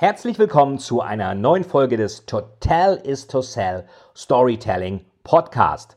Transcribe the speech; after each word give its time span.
Herzlich 0.00 0.38
willkommen 0.38 0.78
zu 0.78 1.00
einer 1.00 1.34
neuen 1.34 1.64
Folge 1.64 1.96
des 1.96 2.24
Total 2.24 2.94
is 2.94 3.26
to 3.26 3.42
Sell 3.42 3.84
Storytelling 4.16 5.04
Podcast. 5.24 5.96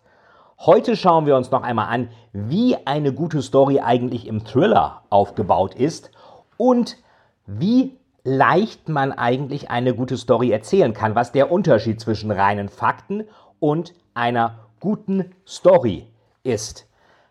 Heute 0.57 0.95
schauen 0.95 1.27
wir 1.27 1.35
uns 1.35 1.51
noch 1.51 1.61
einmal 1.61 1.89
an, 1.89 2.09
wie 2.33 2.75
eine 2.87 3.13
gute 3.13 3.43
Story 3.43 3.79
eigentlich 3.79 4.25
im 4.25 4.43
Thriller 4.43 5.03
aufgebaut 5.11 5.75
ist 5.75 6.09
und 6.57 6.97
wie 7.45 7.99
leicht 8.23 8.89
man 8.89 9.11
eigentlich 9.11 9.69
eine 9.69 9.93
gute 9.93 10.17
Story 10.17 10.49
erzählen 10.49 10.93
kann, 10.93 11.13
was 11.13 11.31
der 11.31 11.51
Unterschied 11.51 12.01
zwischen 12.01 12.31
reinen 12.31 12.69
Fakten 12.69 13.25
und 13.59 13.93
einer 14.15 14.67
guten 14.79 15.35
Story 15.45 16.07
ist. 16.41 16.87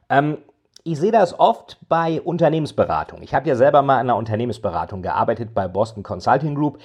Ähm, 0.08 0.38
ich 0.84 0.98
sehe 0.98 1.12
das 1.12 1.38
oft 1.38 1.78
bei 1.88 2.20
Unternehmensberatung. 2.20 3.22
Ich 3.22 3.34
habe 3.34 3.48
ja 3.48 3.56
selber 3.56 3.82
mal 3.82 3.96
in 3.96 4.08
einer 4.08 4.16
Unternehmensberatung 4.16 5.02
gearbeitet 5.02 5.54
bei 5.54 5.68
Boston 5.68 6.02
Consulting 6.02 6.54
Group. 6.54 6.78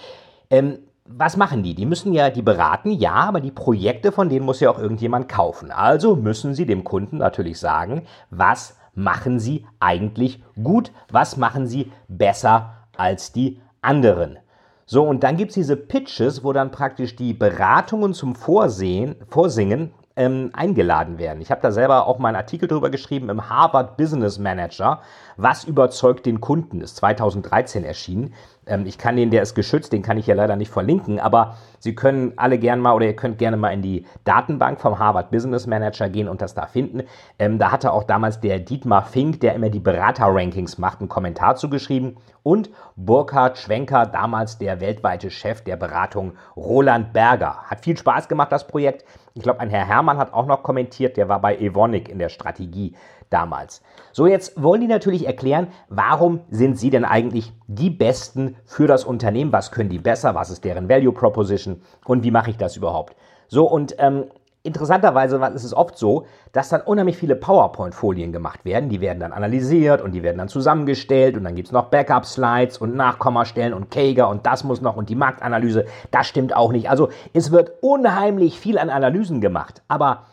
Ähm, 0.50 0.80
was 1.08 1.38
machen 1.38 1.62
die? 1.62 1.76
Die 1.76 1.86
müssen 1.86 2.14
ja 2.14 2.32
die 2.32 2.42
beraten, 2.42 2.92
ja, 2.92 3.14
aber 3.14 3.40
die 3.40 3.52
Projekte 3.52 4.12
von 4.12 4.28
denen 4.28 4.46
muss 4.46 4.60
ja 4.60 4.72
auch 4.72 4.80
irgendjemand 4.80 5.30
kaufen. 5.30 5.72
Also 5.72 6.16
müssen 6.16 6.56
sie 6.56 6.66
dem 6.66 6.84
Kunden 6.84 7.18
natürlich 7.18 7.60
sagen, 7.60 8.08
was 8.32 8.78
machen 8.96 9.40
sie 9.40 9.66
eigentlich 9.80 10.42
gut, 10.62 10.92
was 11.12 11.38
machen 11.38 11.68
sie 11.68 11.92
besser 12.08 12.74
als 12.98 13.32
die 13.32 13.62
anderen. 13.82 14.40
So, 14.88 15.04
und 15.04 15.24
dann 15.24 15.38
gibt 15.38 15.50
es 15.50 15.56
diese 15.56 15.76
Pitches, 15.76 16.44
wo 16.44 16.54
dann 16.54 16.72
praktisch 16.72 17.16
die 17.16 17.34
Beratungen 17.34 18.14
zum 18.14 18.36
Vorsehen, 18.36 19.16
Vorsingen 19.30 19.94
ähm, 20.16 20.52
eingeladen 20.54 21.18
werden. 21.18 21.42
Ich 21.42 21.52
habe 21.52 21.62
da 21.62 21.72
selber 21.72 22.08
auch 22.08 22.20
mal 22.20 22.30
einen 22.30 22.38
Artikel 22.38 22.68
drüber 22.68 22.90
geschrieben 22.90 23.30
im 23.30 23.50
Harvard 23.50 23.98
Business 23.98 24.40
Manager. 24.40 25.02
Was 25.38 25.64
überzeugt 25.64 26.26
den 26.26 26.42
Kunden? 26.42 26.82
Ist 26.82 26.98
2013 26.98 27.84
erschienen. 27.84 28.34
Ähm, 28.66 28.86
ich 28.86 28.98
kann 28.98 29.16
den, 29.16 29.32
der 29.32 29.42
ist 29.42 29.56
geschützt, 29.56 29.94
den 29.94 30.02
kann 30.02 30.18
ich 30.18 30.28
ja 30.28 30.36
leider 30.36 30.56
nicht 30.56 30.72
verlinken, 30.72 31.20
aber 31.20 31.58
Sie 31.86 31.94
können 31.94 32.34
alle 32.36 32.58
gerne 32.58 32.82
mal 32.82 32.94
oder 32.96 33.06
ihr 33.06 33.16
könnt 33.16 33.38
gerne 33.38 33.58
mal 33.58 33.70
in 33.70 33.84
die 33.84 34.08
Datenbank 34.24 34.82
vom 34.82 34.98
Harvard 34.98 35.30
Business 35.30 35.68
Manager 35.68 36.10
gehen 36.10 36.28
und 36.28 36.42
das 36.42 36.56
da 36.56 36.66
finden. 36.66 37.04
Ähm, 37.38 37.60
da 37.60 37.72
hatte 37.72 37.94
auch 37.94 38.06
damals 38.06 38.40
der 38.40 38.58
Dietmar 38.58 39.04
Fink, 39.06 39.40
der 39.42 39.54
immer 39.54 39.70
die 39.70 39.80
Berater-Rankings 39.80 40.80
macht, 40.80 41.02
einen 41.02 41.10
Kommentar 41.10 41.58
zugeschrieben 41.58 42.18
und 42.42 42.72
Burkhard 42.96 43.60
Schwenker, 43.60 44.08
damals 44.08 44.58
der 44.58 44.82
weltweite 44.82 45.30
Chef 45.30 45.62
der 45.62 45.76
Beratung 45.76 46.34
Roland 46.56 47.14
Berger. 47.14 47.58
Hat 47.66 47.84
viel 47.84 47.96
Spaß 47.96 48.28
gemacht, 48.30 48.52
das 48.52 48.66
Projekt. 48.66 49.06
Ich 49.36 49.44
glaube, 49.44 49.60
ein 49.60 49.70
Herr 49.70 49.86
Hermann 49.86 50.18
hat 50.18 50.34
auch 50.34 50.48
noch 50.48 50.64
kommentiert, 50.64 51.18
der 51.18 51.30
war 51.30 51.40
bei 51.40 51.56
Evonik 51.56 52.10
in 52.10 52.18
der 52.18 52.30
Strategie 52.30 52.96
damals. 53.36 53.82
So, 54.14 54.28
jetzt 54.28 54.62
wollen 54.64 54.80
die 54.80 54.88
natürlich 54.88 55.28
erklären, 55.28 55.68
warum 55.90 56.40
sind 56.50 56.80
sie 56.80 56.90
denn 56.90 57.04
eigentlich 57.04 57.52
die 57.68 57.90
Besten 57.90 58.56
für 58.66 58.88
das 58.88 59.04
Unternehmen? 59.04 59.52
Was 59.52 59.72
können 59.72 59.90
die 59.90 60.00
besser? 60.00 60.36
Was 60.36 60.50
ist 60.50 60.64
deren 60.64 60.88
Value 60.88 61.12
Proposition? 61.12 61.82
Und 62.06 62.24
wie 62.24 62.32
mache 62.32 62.50
ich 62.50 62.58
das 62.58 62.78
überhaupt? 62.78 63.18
So, 63.50 63.70
und 63.70 63.96
ähm, 64.00 64.24
interessanterweise 64.64 65.38
ist 65.54 65.66
es 65.66 65.74
oft 65.74 65.98
so, 65.98 66.26
dass 66.54 66.70
dann 66.70 66.82
unheimlich 66.82 67.18
viele 67.18 67.36
PowerPoint-Folien 67.36 68.32
gemacht 68.32 68.64
werden. 68.64 68.90
Die 68.90 69.02
werden 69.02 69.20
dann 69.20 69.34
analysiert 69.34 70.02
und 70.02 70.14
die 70.14 70.24
werden 70.24 70.38
dann 70.38 70.48
zusammengestellt 70.48 71.36
und 71.36 71.44
dann 71.44 71.56
gibt 71.56 71.68
es 71.68 71.72
noch 71.74 71.90
Backup-Slides 71.90 72.78
und 72.78 72.96
Nachkommastellen 72.96 73.74
und 73.74 73.92
Kager 73.92 74.30
und 74.30 74.46
das 74.46 74.64
muss 74.64 74.80
noch 74.80 74.96
und 74.96 75.10
die 75.10 75.16
Marktanalyse, 75.16 75.86
das 76.12 76.28
stimmt 76.28 76.56
auch 76.56 76.72
nicht. 76.72 76.90
Also 76.90 77.10
es 77.34 77.52
wird 77.52 77.74
unheimlich 77.82 78.60
viel 78.60 78.80
an 78.80 78.90
Analysen 78.90 79.42
gemacht. 79.42 79.82
Aber 79.90 80.24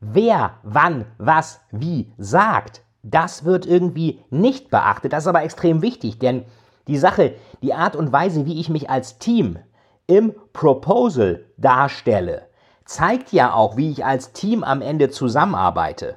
wer, 0.00 0.54
wann, 0.62 1.06
was, 1.18 1.60
wie 1.70 2.12
sagt, 2.18 2.82
das 3.02 3.44
wird 3.44 3.66
irgendwie 3.66 4.20
nicht 4.30 4.70
beachtet. 4.70 5.12
Das 5.12 5.24
ist 5.24 5.28
aber 5.28 5.42
extrem 5.42 5.82
wichtig, 5.82 6.18
denn 6.18 6.44
die 6.86 6.98
Sache, 6.98 7.34
die 7.62 7.74
Art 7.74 7.96
und 7.96 8.12
Weise, 8.12 8.46
wie 8.46 8.60
ich 8.60 8.68
mich 8.68 8.90
als 8.90 9.18
Team 9.18 9.58
im 10.06 10.34
Proposal 10.52 11.44
darstelle, 11.56 12.48
zeigt 12.84 13.32
ja 13.32 13.52
auch, 13.52 13.76
wie 13.76 13.90
ich 13.90 14.04
als 14.04 14.32
Team 14.32 14.64
am 14.64 14.80
Ende 14.80 15.10
zusammenarbeite. 15.10 16.16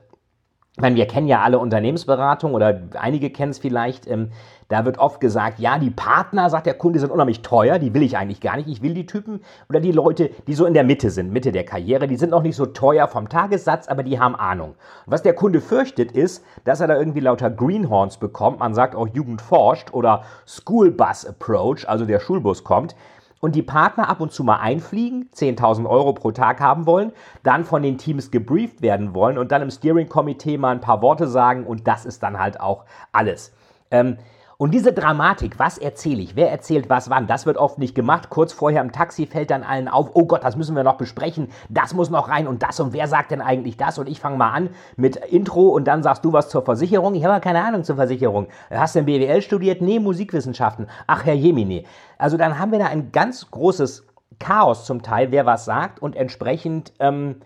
Ich 0.81 0.83
meine, 0.83 0.95
wir 0.95 1.05
kennen 1.05 1.27
ja 1.27 1.43
alle 1.43 1.59
Unternehmensberatung 1.59 2.55
oder 2.55 2.81
einige 2.99 3.29
kennen 3.29 3.51
es 3.51 3.59
vielleicht. 3.59 4.07
Ähm, 4.07 4.31
da 4.67 4.83
wird 4.83 4.97
oft 4.97 5.21
gesagt, 5.21 5.59
ja, 5.59 5.77
die 5.77 5.91
Partner, 5.91 6.49
sagt 6.49 6.65
der 6.65 6.73
Kunde, 6.73 6.97
sind 6.97 7.11
unheimlich 7.11 7.43
teuer, 7.43 7.77
die 7.77 7.93
will 7.93 8.01
ich 8.01 8.17
eigentlich 8.17 8.41
gar 8.41 8.57
nicht. 8.57 8.67
Ich 8.67 8.81
will 8.81 8.95
die 8.95 9.05
Typen 9.05 9.41
oder 9.69 9.79
die 9.79 9.91
Leute, 9.91 10.31
die 10.47 10.55
so 10.55 10.65
in 10.65 10.73
der 10.73 10.83
Mitte 10.83 11.11
sind, 11.11 11.31
Mitte 11.31 11.51
der 11.51 11.65
Karriere, 11.65 12.07
die 12.07 12.15
sind 12.15 12.31
noch 12.31 12.41
nicht 12.41 12.55
so 12.55 12.65
teuer 12.65 13.07
vom 13.07 13.29
Tagessatz, 13.29 13.89
aber 13.89 14.01
die 14.01 14.19
haben 14.19 14.35
Ahnung. 14.35 14.73
Was 15.05 15.21
der 15.21 15.35
Kunde 15.35 15.61
fürchtet 15.61 16.13
ist, 16.13 16.43
dass 16.63 16.81
er 16.81 16.87
da 16.87 16.97
irgendwie 16.97 17.19
lauter 17.19 17.51
Greenhorns 17.51 18.17
bekommt. 18.17 18.57
Man 18.57 18.73
sagt 18.73 18.95
auch 18.95 19.07
Jugend 19.07 19.43
forscht 19.43 19.93
oder 19.93 20.23
School 20.47 20.89
Bus 20.89 21.27
Approach, 21.27 21.87
also 21.87 22.05
der 22.05 22.19
Schulbus 22.19 22.63
kommt 22.63 22.95
und 23.41 23.55
die 23.55 23.63
Partner 23.63 24.07
ab 24.07 24.21
und 24.21 24.31
zu 24.31 24.45
mal 24.45 24.57
einfliegen, 24.57 25.29
10.000 25.35 25.89
Euro 25.89 26.13
pro 26.13 26.31
Tag 26.31 26.61
haben 26.61 26.85
wollen, 26.85 27.11
dann 27.43 27.65
von 27.65 27.83
den 27.83 27.97
Teams 27.97 28.31
gebrieft 28.31 28.81
werden 28.81 29.13
wollen 29.13 29.37
und 29.37 29.51
dann 29.51 29.61
im 29.61 29.71
Steering-Komitee 29.71 30.57
mal 30.57 30.71
ein 30.71 30.81
paar 30.81 31.01
Worte 31.01 31.27
sagen 31.27 31.65
und 31.65 31.87
das 31.87 32.05
ist 32.05 32.23
dann 32.23 32.39
halt 32.39 32.61
auch 32.61 32.85
alles. 33.11 33.51
Ähm, 33.89 34.17
und 34.61 34.75
diese 34.75 34.93
Dramatik, 34.93 35.57
was 35.57 35.79
erzähle 35.79 36.21
ich, 36.21 36.35
wer 36.35 36.51
erzählt 36.51 36.87
was 36.87 37.09
wann, 37.09 37.25
das 37.25 37.47
wird 37.47 37.57
oft 37.57 37.79
nicht 37.79 37.95
gemacht. 37.95 38.29
Kurz 38.29 38.53
vorher 38.53 38.83
im 38.83 38.91
Taxi 38.91 39.25
fällt 39.25 39.49
dann 39.49 39.63
allen 39.63 39.87
auf, 39.87 40.11
oh 40.13 40.25
Gott, 40.25 40.43
das 40.43 40.55
müssen 40.55 40.75
wir 40.75 40.83
noch 40.83 40.97
besprechen, 40.97 41.49
das 41.69 41.95
muss 41.95 42.11
noch 42.11 42.29
rein 42.29 42.45
und 42.47 42.61
das 42.61 42.79
und 42.79 42.93
wer 42.93 43.07
sagt 43.07 43.31
denn 43.31 43.41
eigentlich 43.41 43.75
das? 43.75 43.97
Und 43.97 44.07
ich 44.07 44.19
fange 44.19 44.37
mal 44.37 44.51
an 44.51 44.69
mit 44.97 45.15
Intro 45.15 45.69
und 45.69 45.85
dann 45.85 46.03
sagst 46.03 46.23
du 46.23 46.31
was 46.31 46.49
zur 46.49 46.61
Versicherung. 46.61 47.15
Ich 47.15 47.23
habe 47.23 47.33
ja 47.33 47.39
keine 47.39 47.63
Ahnung 47.63 47.83
zur 47.83 47.95
Versicherung. 47.95 48.49
Hast 48.69 48.93
du 48.93 48.99
denn 48.99 49.07
BWL 49.07 49.41
studiert? 49.41 49.81
Nee, 49.81 49.97
Musikwissenschaften. 49.97 50.85
Ach, 51.07 51.25
Herr 51.25 51.33
Jemini. 51.33 51.87
Also 52.19 52.37
dann 52.37 52.59
haben 52.59 52.71
wir 52.71 52.77
da 52.77 52.85
ein 52.85 53.11
ganz 53.11 53.49
großes 53.49 54.05
Chaos 54.37 54.85
zum 54.85 55.01
Teil, 55.01 55.31
wer 55.31 55.47
was 55.47 55.65
sagt 55.65 56.03
und 56.03 56.15
entsprechend, 56.15 56.93
ähm, 56.99 57.37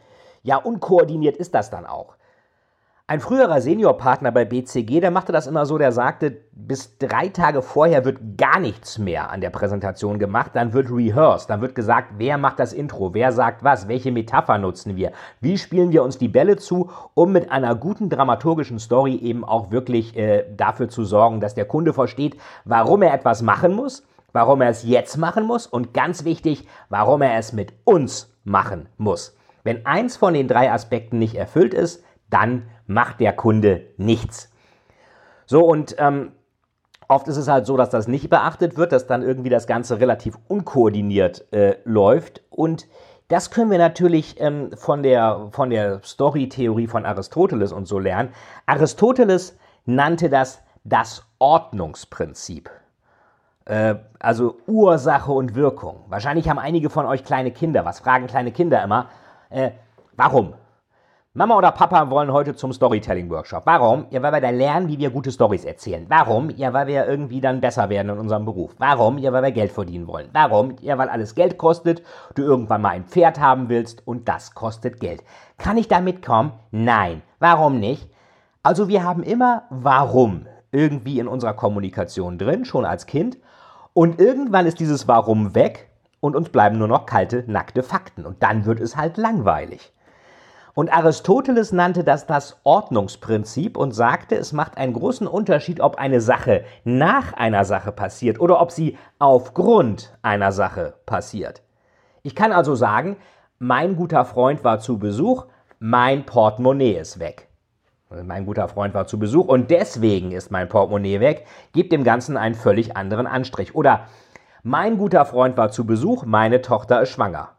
ja, 0.44 0.58
unkoordiniert 0.58 1.38
ist 1.38 1.56
das 1.56 1.70
dann 1.70 1.86
auch. 1.86 2.15
Ein 3.08 3.20
früherer 3.20 3.62
Seniorpartner 3.62 4.32
bei 4.32 4.46
BCG, 4.46 5.00
der 5.00 5.12
machte 5.12 5.32
das 5.32 5.46
immer 5.46 5.68
so, 5.68 5.78
der 5.78 5.92
sagte, 5.92 6.38
bis 6.54 6.98
drei 6.98 7.28
Tage 7.28 7.62
vorher 7.62 8.04
wird 8.04 8.36
gar 8.36 8.60
nichts 8.60 8.98
mehr 8.98 9.30
an 9.30 9.42
der 9.42 9.52
Präsentation 9.52 10.18
gemacht, 10.18 10.54
dann 10.56 10.74
wird 10.74 10.90
rehearsed, 10.90 11.52
dann 11.52 11.62
wird 11.62 11.76
gesagt, 11.76 12.14
wer 12.18 12.40
macht 12.40 12.58
das 12.58 12.74
Intro, 12.74 13.14
wer 13.14 13.32
sagt 13.32 13.64
was, 13.64 13.88
welche 13.88 14.12
Metapher 14.12 14.58
nutzen 14.58 14.96
wir, 14.96 15.12
wie 15.40 15.60
spielen 15.60 15.92
wir 15.92 16.02
uns 16.02 16.18
die 16.18 16.30
Bälle 16.30 16.58
zu, 16.58 16.90
um 17.14 17.32
mit 17.32 17.52
einer 17.52 17.76
guten 17.76 18.10
dramaturgischen 18.10 18.80
Story 18.80 19.18
eben 19.18 19.46
auch 19.46 19.70
wirklich 19.70 20.18
äh, 20.18 20.44
dafür 20.58 20.90
zu 20.90 21.04
sorgen, 21.04 21.40
dass 21.42 21.54
der 21.54 21.66
Kunde 21.66 21.94
versteht, 21.94 22.38
warum 22.64 23.04
er 23.04 23.14
etwas 23.14 23.44
machen 23.44 23.76
muss, 23.76 24.02
warum 24.34 24.62
er 24.62 24.70
es 24.70 24.82
jetzt 24.82 25.18
machen 25.18 25.46
muss 25.46 25.68
und 25.68 25.94
ganz 25.94 26.26
wichtig, 26.26 26.68
warum 26.90 27.22
er 27.22 27.38
es 27.38 27.54
mit 27.54 27.72
uns 27.84 28.34
machen 28.44 28.90
muss. 28.98 29.38
Wenn 29.64 29.86
eins 29.86 30.18
von 30.18 30.34
den 30.34 30.48
drei 30.48 30.72
Aspekten 30.72 31.20
nicht 31.20 31.36
erfüllt 31.36 31.76
ist, 31.76 32.04
dann 32.32 32.64
macht 32.88 33.20
der 33.20 33.34
Kunde 33.34 33.88
nichts. 33.98 34.52
So, 35.46 35.64
und 35.66 35.96
ähm, 36.00 36.32
oft 37.08 37.28
ist 37.28 37.38
es 37.38 37.48
halt 37.48 37.66
so, 37.66 37.78
dass 37.78 37.90
das 37.90 38.08
nicht 38.08 38.30
beachtet 38.30 38.78
wird, 38.78 38.92
dass 38.92 39.08
dann 39.08 39.22
irgendwie 39.22 39.50
das 39.50 39.68
Ganze 39.68 40.00
relativ 40.00 40.38
unkoordiniert 40.48 41.52
äh, 41.54 41.78
läuft. 41.84 42.42
Und 42.50 42.88
das 43.28 43.52
können 43.52 43.72
wir 43.72 43.78
natürlich 43.78 44.40
ähm, 44.40 44.72
von 44.76 45.04
der, 45.04 45.50
von 45.52 45.70
der 45.70 46.02
Story-Theorie 46.04 46.88
von 46.88 47.06
Aristoteles 47.06 47.72
und 47.72 47.88
so 47.88 48.00
lernen. 48.00 48.30
Aristoteles 48.66 49.58
nannte 49.86 50.30
das 50.30 50.62
das 50.84 51.24
Ordnungsprinzip. 51.40 52.70
Äh, 53.66 53.96
also 54.20 54.58
Ursache 54.68 55.32
und 55.32 55.56
Wirkung. 55.56 56.06
Wahrscheinlich 56.08 56.48
haben 56.48 56.60
einige 56.60 56.90
von 56.90 57.06
euch 57.06 57.24
kleine 57.24 57.52
Kinder. 57.52 57.84
Was 57.84 58.00
fragen 58.00 58.28
kleine 58.28 58.52
Kinder 58.52 58.84
immer? 58.84 59.10
Äh, 59.50 59.72
warum? 60.16 60.54
Mama 61.38 61.58
oder 61.58 61.74
Papa 61.74 62.10
wollen 62.10 62.32
heute 62.32 62.56
zum 62.56 62.72
Storytelling-Workshop. 62.72 63.66
Warum? 63.66 64.06
Ja, 64.10 64.22
weil 64.22 64.32
wir 64.32 64.40
da 64.40 64.52
lernen, 64.52 64.88
wie 64.88 65.00
wir 65.00 65.10
gute 65.10 65.34
Stories 65.34 65.66
erzählen. 65.66 66.06
Warum? 66.08 66.50
Ja, 66.52 66.72
weil 66.72 66.88
wir 66.88 67.06
irgendwie 67.06 67.42
dann 67.42 67.60
besser 67.60 67.90
werden 67.90 68.08
in 68.08 68.20
unserem 68.20 68.46
Beruf. 68.46 68.74
Warum? 68.78 69.18
Ja, 69.18 69.34
weil 69.34 69.44
wir 69.44 69.52
Geld 69.52 69.74
verdienen 69.74 70.08
wollen. 70.08 70.30
Warum? 70.32 70.78
Ja, 70.80 70.98
weil 70.98 71.10
alles 71.10 71.36
Geld 71.36 71.58
kostet, 71.58 72.04
du 72.36 72.44
irgendwann 72.44 72.82
mal 72.82 72.92
ein 72.92 73.04
Pferd 73.04 73.38
haben 73.38 73.68
willst 73.68 74.08
und 74.08 74.30
das 74.30 74.54
kostet 74.54 75.02
Geld. 75.02 75.26
Kann 75.58 75.76
ich 75.76 75.90
da 75.90 76.00
mitkommen? 76.00 76.54
Nein. 76.72 77.22
Warum 77.40 77.82
nicht? 77.82 78.10
Also 78.64 78.88
wir 78.88 79.04
haben 79.04 79.22
immer 79.22 79.64
Warum 79.70 80.48
irgendwie 80.72 81.20
in 81.20 81.28
unserer 81.28 81.54
Kommunikation 81.54 82.38
drin, 82.38 82.64
schon 82.64 82.86
als 82.86 83.08
Kind. 83.08 83.38
Und 83.92 84.22
irgendwann 84.22 84.68
ist 84.68 84.80
dieses 84.80 85.10
Warum 85.10 85.54
weg 85.54 85.90
und 86.22 86.34
uns 86.34 86.48
bleiben 86.48 86.78
nur 86.78 86.88
noch 86.88 87.06
kalte, 87.06 87.44
nackte 87.46 87.84
Fakten. 87.84 88.26
Und 88.26 88.42
dann 88.42 88.64
wird 88.64 88.80
es 88.80 88.96
halt 88.96 89.18
langweilig. 89.18 89.92
Und 90.76 90.92
Aristoteles 90.92 91.72
nannte 91.72 92.04
das 92.04 92.28
das 92.28 92.60
Ordnungsprinzip 92.66 93.78
und 93.78 93.94
sagte, 93.94 94.36
es 94.36 94.52
macht 94.52 94.78
einen 94.78 94.92
großen 94.92 95.26
Unterschied, 95.26 95.80
ob 95.80 95.96
eine 95.96 96.20
Sache 96.20 96.66
nach 96.84 97.32
einer 97.32 97.64
Sache 97.64 97.94
passiert 97.94 98.42
oder 98.42 98.60
ob 98.60 98.72
sie 98.72 98.98
aufgrund 99.18 100.14
einer 100.22 100.52
Sache 100.52 100.96
passiert. 101.06 101.64
Ich 102.24 102.36
kann 102.36 102.52
also 102.52 102.76
sagen, 102.76 103.16
mein 103.58 103.96
guter 103.96 104.26
Freund 104.26 104.66
war 104.66 104.80
zu 104.82 105.00
Besuch, 105.00 105.46
mein 105.80 106.26
Portemonnaie 106.26 106.98
ist 106.98 107.20
weg. 107.20 107.48
Mein 108.10 108.46
guter 108.46 108.68
Freund 108.68 108.94
war 108.94 109.08
zu 109.08 109.18
Besuch 109.18 109.48
und 109.48 109.72
deswegen 109.72 110.34
ist 110.34 110.52
mein 110.52 110.68
Portemonnaie 110.68 111.22
weg, 111.22 111.48
gibt 111.72 111.94
dem 111.94 112.04
Ganzen 112.04 112.36
einen 112.36 112.54
völlig 112.54 112.98
anderen 112.98 113.28
Anstrich. 113.28 113.76
Oder 113.76 114.08
mein 114.62 114.98
guter 114.98 115.24
Freund 115.24 115.56
war 115.56 115.72
zu 115.72 115.86
Besuch, 115.86 116.26
meine 116.26 116.62
Tochter 116.62 117.02
ist 117.02 117.12
schwanger. 117.12 117.55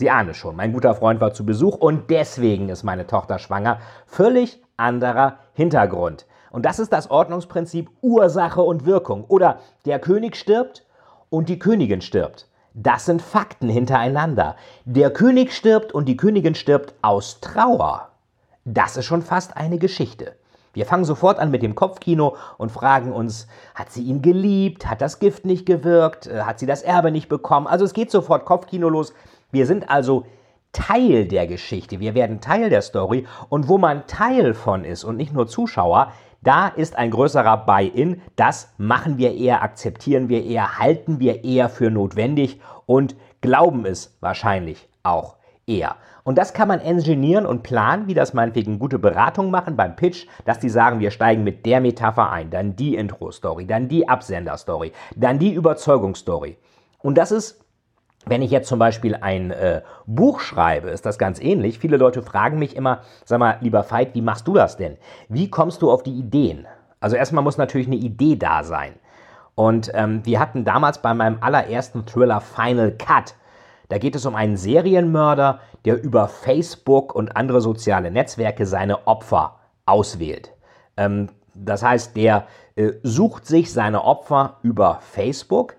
Sie 0.00 0.10
ahne 0.10 0.32
schon, 0.32 0.56
mein 0.56 0.72
guter 0.72 0.94
Freund 0.94 1.20
war 1.20 1.34
zu 1.34 1.44
Besuch 1.44 1.76
und 1.76 2.08
deswegen 2.08 2.70
ist 2.70 2.84
meine 2.84 3.06
Tochter 3.06 3.38
schwanger. 3.38 3.80
Völlig 4.06 4.62
anderer 4.78 5.36
Hintergrund. 5.52 6.24
Und 6.50 6.64
das 6.64 6.78
ist 6.78 6.90
das 6.90 7.10
Ordnungsprinzip 7.10 7.90
Ursache 8.00 8.62
und 8.62 8.86
Wirkung. 8.86 9.26
Oder 9.28 9.58
der 9.84 9.98
König 9.98 10.36
stirbt 10.36 10.86
und 11.28 11.50
die 11.50 11.58
Königin 11.58 12.00
stirbt. 12.00 12.48
Das 12.72 13.04
sind 13.04 13.20
Fakten 13.20 13.68
hintereinander. 13.68 14.56
Der 14.86 15.10
König 15.10 15.52
stirbt 15.52 15.92
und 15.92 16.06
die 16.06 16.16
Königin 16.16 16.54
stirbt 16.54 16.94
aus 17.02 17.40
Trauer. 17.40 18.08
Das 18.64 18.96
ist 18.96 19.04
schon 19.04 19.20
fast 19.20 19.58
eine 19.58 19.76
Geschichte. 19.76 20.34
Wir 20.72 20.86
fangen 20.86 21.04
sofort 21.04 21.38
an 21.38 21.50
mit 21.50 21.62
dem 21.62 21.74
Kopfkino 21.74 22.36
und 22.56 22.70
fragen 22.70 23.12
uns, 23.12 23.48
hat 23.74 23.90
sie 23.90 24.04
ihn 24.04 24.22
geliebt? 24.22 24.88
Hat 24.88 25.02
das 25.02 25.18
Gift 25.18 25.44
nicht 25.44 25.66
gewirkt? 25.66 26.28
Äh, 26.28 26.42
hat 26.42 26.58
sie 26.58 26.66
das 26.66 26.82
Erbe 26.82 27.10
nicht 27.10 27.28
bekommen? 27.28 27.66
Also 27.66 27.84
es 27.84 27.92
geht 27.92 28.10
sofort 28.10 28.46
Kopfkino 28.46 28.88
los. 28.88 29.12
Wir 29.52 29.66
sind 29.66 29.90
also 29.90 30.26
Teil 30.72 31.26
der 31.26 31.46
Geschichte, 31.46 31.98
wir 31.98 32.14
werden 32.14 32.40
Teil 32.40 32.70
der 32.70 32.82
Story 32.82 33.26
und 33.48 33.68
wo 33.68 33.76
man 33.76 34.06
Teil 34.06 34.54
von 34.54 34.84
ist 34.84 35.02
und 35.02 35.16
nicht 35.16 35.32
nur 35.32 35.48
Zuschauer, 35.48 36.12
da 36.42 36.68
ist 36.68 36.96
ein 36.96 37.10
größerer 37.10 37.66
Buy-in, 37.66 38.22
das 38.36 38.72
machen 38.78 39.18
wir 39.18 39.34
eher, 39.34 39.62
akzeptieren 39.62 40.28
wir 40.28 40.44
eher, 40.44 40.78
halten 40.78 41.18
wir 41.18 41.44
eher 41.44 41.68
für 41.68 41.90
notwendig 41.90 42.60
und 42.86 43.16
glauben 43.40 43.84
es 43.84 44.16
wahrscheinlich 44.20 44.88
auch 45.02 45.36
eher. 45.66 45.96
Und 46.22 46.38
das 46.38 46.54
kann 46.54 46.68
man 46.68 46.80
engineieren 46.80 47.46
und 47.46 47.62
planen, 47.62 48.06
wie 48.06 48.14
das 48.14 48.32
meinetwegen 48.32 48.78
gute 48.78 48.98
Beratung 48.98 49.50
machen 49.50 49.76
beim 49.76 49.96
Pitch, 49.96 50.26
dass 50.44 50.60
die 50.60 50.68
sagen, 50.68 51.00
wir 51.00 51.10
steigen 51.10 51.44
mit 51.44 51.66
der 51.66 51.80
Metapher 51.80 52.30
ein, 52.30 52.50
dann 52.50 52.76
die 52.76 52.94
Intro-Story, 52.94 53.66
dann 53.66 53.88
die 53.88 54.08
Absender-Story, 54.08 54.92
dann 55.16 55.38
die 55.38 55.52
Überzeugungsstory. 55.52 56.56
Und 57.02 57.18
das 57.18 57.32
ist 57.32 57.64
wenn 58.26 58.42
ich 58.42 58.50
jetzt 58.50 58.68
zum 58.68 58.78
Beispiel 58.78 59.16
ein 59.16 59.50
äh, 59.50 59.82
Buch 60.06 60.40
schreibe, 60.40 60.90
ist 60.90 61.06
das 61.06 61.18
ganz 61.18 61.40
ähnlich. 61.40 61.78
Viele 61.78 61.96
Leute 61.96 62.22
fragen 62.22 62.58
mich 62.58 62.76
immer, 62.76 63.00
sag 63.24 63.38
mal, 63.38 63.56
lieber 63.60 63.90
Veit, 63.90 64.14
wie 64.14 64.22
machst 64.22 64.46
du 64.46 64.54
das 64.54 64.76
denn? 64.76 64.98
Wie 65.28 65.48
kommst 65.48 65.82
du 65.82 65.90
auf 65.90 66.02
die 66.02 66.18
Ideen? 66.18 66.66
Also 67.00 67.16
erstmal 67.16 67.42
muss 67.42 67.56
natürlich 67.56 67.86
eine 67.86 67.96
Idee 67.96 68.36
da 68.36 68.62
sein. 68.62 68.94
Und 69.54 69.90
ähm, 69.94 70.24
wir 70.24 70.38
hatten 70.38 70.64
damals 70.64 71.00
bei 71.00 71.14
meinem 71.14 71.38
allerersten 71.40 72.06
Thriller 72.06 72.40
Final 72.40 72.92
Cut, 72.92 73.34
da 73.88 73.98
geht 73.98 74.14
es 74.14 74.24
um 74.24 74.36
einen 74.36 74.56
Serienmörder, 74.56 75.60
der 75.84 76.00
über 76.00 76.28
Facebook 76.28 77.14
und 77.14 77.36
andere 77.36 77.60
soziale 77.60 78.10
Netzwerke 78.10 78.64
seine 78.64 79.06
Opfer 79.08 79.56
auswählt. 79.84 80.52
Ähm, 80.96 81.28
das 81.54 81.82
heißt, 81.82 82.16
der 82.16 82.46
äh, 82.76 82.92
sucht 83.02 83.46
sich 83.46 83.72
seine 83.72 84.04
Opfer 84.04 84.58
über 84.62 85.00
Facebook 85.00 85.74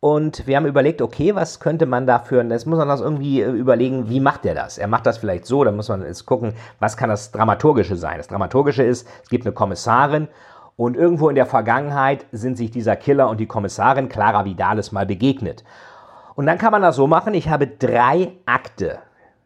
und 0.00 0.46
wir 0.46 0.56
haben 0.56 0.66
überlegt, 0.66 1.02
okay, 1.02 1.34
was 1.34 1.60
könnte 1.60 1.84
man 1.84 2.06
da 2.06 2.18
führen? 2.18 2.50
Jetzt 2.50 2.66
muss 2.66 2.78
man 2.78 2.88
das 2.88 3.02
irgendwie 3.02 3.42
äh, 3.42 3.50
überlegen, 3.50 4.08
wie 4.08 4.20
macht 4.20 4.46
er 4.46 4.54
das? 4.54 4.78
Er 4.78 4.88
macht 4.88 5.04
das 5.04 5.18
vielleicht 5.18 5.44
so, 5.44 5.62
da 5.62 5.72
muss 5.72 5.90
man 5.90 6.02
jetzt 6.02 6.24
gucken, 6.24 6.54
was 6.78 6.96
kann 6.96 7.10
das 7.10 7.32
Dramaturgische 7.32 7.96
sein? 7.96 8.16
Das 8.16 8.28
Dramaturgische 8.28 8.82
ist, 8.82 9.06
es 9.22 9.28
gibt 9.28 9.44
eine 9.44 9.52
Kommissarin 9.52 10.28
und 10.76 10.96
irgendwo 10.96 11.28
in 11.28 11.34
der 11.34 11.44
Vergangenheit 11.44 12.24
sind 12.32 12.56
sich 12.56 12.70
dieser 12.70 12.96
Killer 12.96 13.28
und 13.28 13.38
die 13.38 13.46
Kommissarin 13.46 14.08
Clara 14.08 14.46
Vidales 14.46 14.90
mal 14.90 15.04
begegnet. 15.04 15.64
Und 16.34 16.46
dann 16.46 16.56
kann 16.56 16.72
man 16.72 16.80
das 16.80 16.96
so 16.96 17.06
machen, 17.06 17.34
ich 17.34 17.50
habe 17.50 17.66
drei 17.66 18.32
Akte. 18.46 19.00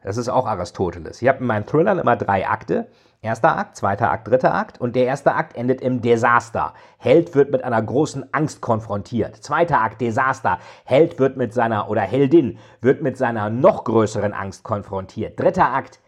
Das 0.05 0.17
ist 0.17 0.29
auch 0.29 0.47
Aristoteles. 0.47 1.21
Ich 1.21 1.27
habe 1.27 1.41
in 1.41 1.47
meinen 1.47 1.67
Thrillern 1.67 1.99
immer 1.99 2.15
drei 2.15 2.47
Akte. 2.47 2.87
Erster 3.25 3.56
Akt, 3.56 3.76
zweiter 3.76 4.11
Akt, 4.11 4.29
dritter 4.29 4.55
Akt 4.55 4.79
und 4.79 4.94
der 4.94 5.06
erste 5.06 5.35
Akt 5.35 5.56
endet 5.56 5.81
im 5.81 6.03
Desaster. 6.03 6.75
Held 6.99 7.35
wird 7.35 7.50
mit 7.50 7.65
einer 7.65 7.81
großen 7.81 8.35
Angst 8.35 8.61
konfrontiert. 8.61 9.43
Zweiter 9.43 9.81
Akt, 9.81 10.03
Desaster. 10.03 10.59
Held 10.85 11.19
wird 11.19 11.38
mit 11.38 11.55
seiner 11.55 11.88
oder 11.88 12.03
Heldin 12.03 12.59
wird 12.82 13.00
mit 13.00 13.17
seiner 13.17 13.49
noch 13.49 13.85
größeren 13.85 14.35
Angst 14.35 14.62
konfrontiert. 14.62 15.41
Dritter 15.41 15.73
Akt, 15.73 16.00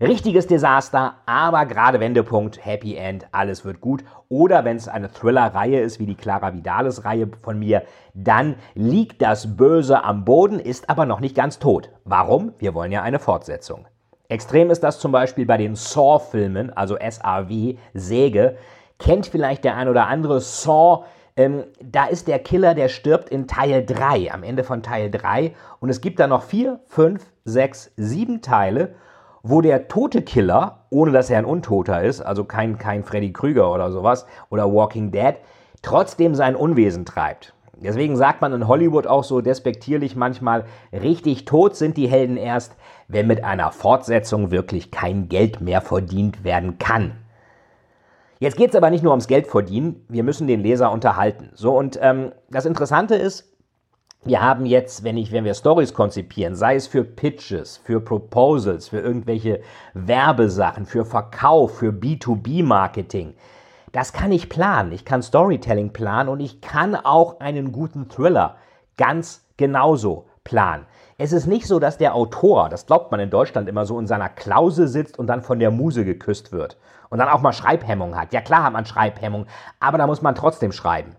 richtiges 0.00 0.46
Desaster, 0.46 1.16
aber 1.26 1.66
gerade 1.66 2.00
Wendepunkt, 2.00 2.64
Happy 2.64 2.96
End, 2.96 3.26
alles 3.30 3.66
wird 3.66 3.82
gut. 3.82 4.02
Oder 4.30 4.64
wenn 4.64 4.78
es 4.78 4.88
eine 4.88 5.12
Thriller-Reihe 5.12 5.80
ist, 5.80 6.00
wie 6.00 6.06
die 6.06 6.14
Clara 6.14 6.54
Vidales-Reihe 6.54 7.28
von 7.42 7.58
mir, 7.58 7.82
dann 8.14 8.54
liegt 8.72 9.20
das 9.20 9.54
Böse 9.54 10.02
am 10.02 10.24
Boden, 10.24 10.60
ist 10.60 10.88
aber 10.88 11.04
noch 11.04 11.20
nicht 11.20 11.36
ganz 11.36 11.58
tot. 11.58 11.90
Warum? 12.04 12.54
Wir 12.56 12.72
wollen 12.72 12.90
ja 12.90 13.02
eine 13.02 13.18
Fortsetzung. 13.18 13.86
Extrem 14.28 14.70
ist 14.70 14.82
das 14.82 14.98
zum 14.98 15.12
Beispiel 15.12 15.44
bei 15.44 15.58
den 15.58 15.74
Saw-Filmen, 15.74 16.72
also 16.74 16.96
S-A-W, 16.96 17.76
Säge. 17.92 18.56
Kennt 18.98 19.26
vielleicht 19.26 19.64
der 19.64 19.76
ein 19.76 19.88
oder 19.88 20.06
andere 20.06 20.40
Saw. 20.40 21.04
Ähm, 21.36 21.64
da 21.82 22.06
ist 22.06 22.28
der 22.28 22.38
Killer, 22.38 22.74
der 22.74 22.88
stirbt 22.88 23.28
in 23.28 23.46
Teil 23.46 23.84
3, 23.84 24.32
am 24.32 24.42
Ende 24.42 24.64
von 24.64 24.82
Teil 24.82 25.10
3. 25.10 25.54
Und 25.80 25.90
es 25.90 26.00
gibt 26.00 26.20
da 26.20 26.26
noch 26.26 26.42
4, 26.42 26.80
5, 26.86 27.22
6, 27.44 27.92
7 27.96 28.40
Teile, 28.40 28.94
wo 29.42 29.60
der 29.60 29.88
tote 29.88 30.22
Killer, 30.22 30.86
ohne 30.88 31.12
dass 31.12 31.28
er 31.28 31.38
ein 31.38 31.44
Untoter 31.44 32.02
ist, 32.02 32.22
also 32.22 32.44
kein, 32.44 32.78
kein 32.78 33.04
Freddy 33.04 33.32
Krüger 33.32 33.70
oder 33.70 33.92
sowas, 33.92 34.26
oder 34.48 34.72
Walking 34.72 35.10
Dead, 35.10 35.34
trotzdem 35.82 36.34
sein 36.34 36.56
Unwesen 36.56 37.04
treibt. 37.04 37.52
Deswegen 37.80 38.16
sagt 38.16 38.40
man 38.40 38.52
in 38.52 38.68
Hollywood 38.68 39.06
auch 39.06 39.24
so 39.24 39.40
despektierlich 39.40 40.16
manchmal, 40.16 40.64
richtig 40.92 41.44
tot 41.44 41.76
sind 41.76 41.96
die 41.96 42.08
Helden 42.08 42.36
erst, 42.36 42.76
wenn 43.08 43.26
mit 43.26 43.44
einer 43.44 43.72
Fortsetzung 43.72 44.50
wirklich 44.50 44.90
kein 44.90 45.28
Geld 45.28 45.60
mehr 45.60 45.80
verdient 45.80 46.44
werden 46.44 46.78
kann. 46.78 47.12
Jetzt 48.38 48.56
geht 48.56 48.70
es 48.70 48.76
aber 48.76 48.90
nicht 48.90 49.02
nur 49.02 49.12
ums 49.12 49.26
Geld 49.26 49.46
verdienen, 49.46 50.04
wir 50.08 50.22
müssen 50.22 50.46
den 50.46 50.60
Leser 50.60 50.90
unterhalten. 50.92 51.50
So, 51.54 51.76
und 51.76 51.98
ähm, 52.02 52.32
das 52.50 52.66
Interessante 52.66 53.14
ist, 53.14 53.54
wir 54.26 54.40
haben 54.40 54.64
jetzt, 54.64 55.04
wenn, 55.04 55.18
ich, 55.18 55.32
wenn 55.32 55.44
wir 55.44 55.54
Stories 55.54 55.92
konzipieren, 55.92 56.54
sei 56.54 56.76
es 56.76 56.86
für 56.86 57.04
Pitches, 57.04 57.76
für 57.76 58.00
Proposals, 58.00 58.88
für 58.88 59.00
irgendwelche 59.00 59.60
Werbesachen, 59.92 60.86
für 60.86 61.04
Verkauf, 61.04 61.78
für 61.78 61.90
B2B-Marketing, 61.90 63.34
das 63.94 64.12
kann 64.12 64.32
ich 64.32 64.48
planen. 64.48 64.90
Ich 64.90 65.04
kann 65.04 65.22
Storytelling 65.22 65.92
planen 65.92 66.28
und 66.28 66.40
ich 66.40 66.60
kann 66.60 66.96
auch 66.96 67.38
einen 67.38 67.70
guten 67.70 68.08
Thriller 68.08 68.56
ganz 68.96 69.46
genauso 69.56 70.26
planen. 70.42 70.84
Es 71.16 71.32
ist 71.32 71.46
nicht 71.46 71.68
so, 71.68 71.78
dass 71.78 71.96
der 71.96 72.16
Autor, 72.16 72.68
das 72.68 72.86
glaubt 72.86 73.12
man 73.12 73.20
in 73.20 73.30
Deutschland 73.30 73.68
immer 73.68 73.86
so, 73.86 74.00
in 74.00 74.08
seiner 74.08 74.28
Klause 74.28 74.88
sitzt 74.88 75.16
und 75.16 75.28
dann 75.28 75.42
von 75.42 75.60
der 75.60 75.70
Muse 75.70 76.04
geküsst 76.04 76.50
wird 76.50 76.76
und 77.08 77.18
dann 77.18 77.28
auch 77.28 77.40
mal 77.40 77.52
Schreibhemmung 77.52 78.16
hat. 78.16 78.32
Ja 78.32 78.40
klar 78.40 78.64
hat 78.64 78.72
man 78.72 78.84
Schreibhemmung, 78.84 79.46
aber 79.78 79.96
da 79.96 80.08
muss 80.08 80.22
man 80.22 80.34
trotzdem 80.34 80.72
schreiben. 80.72 81.14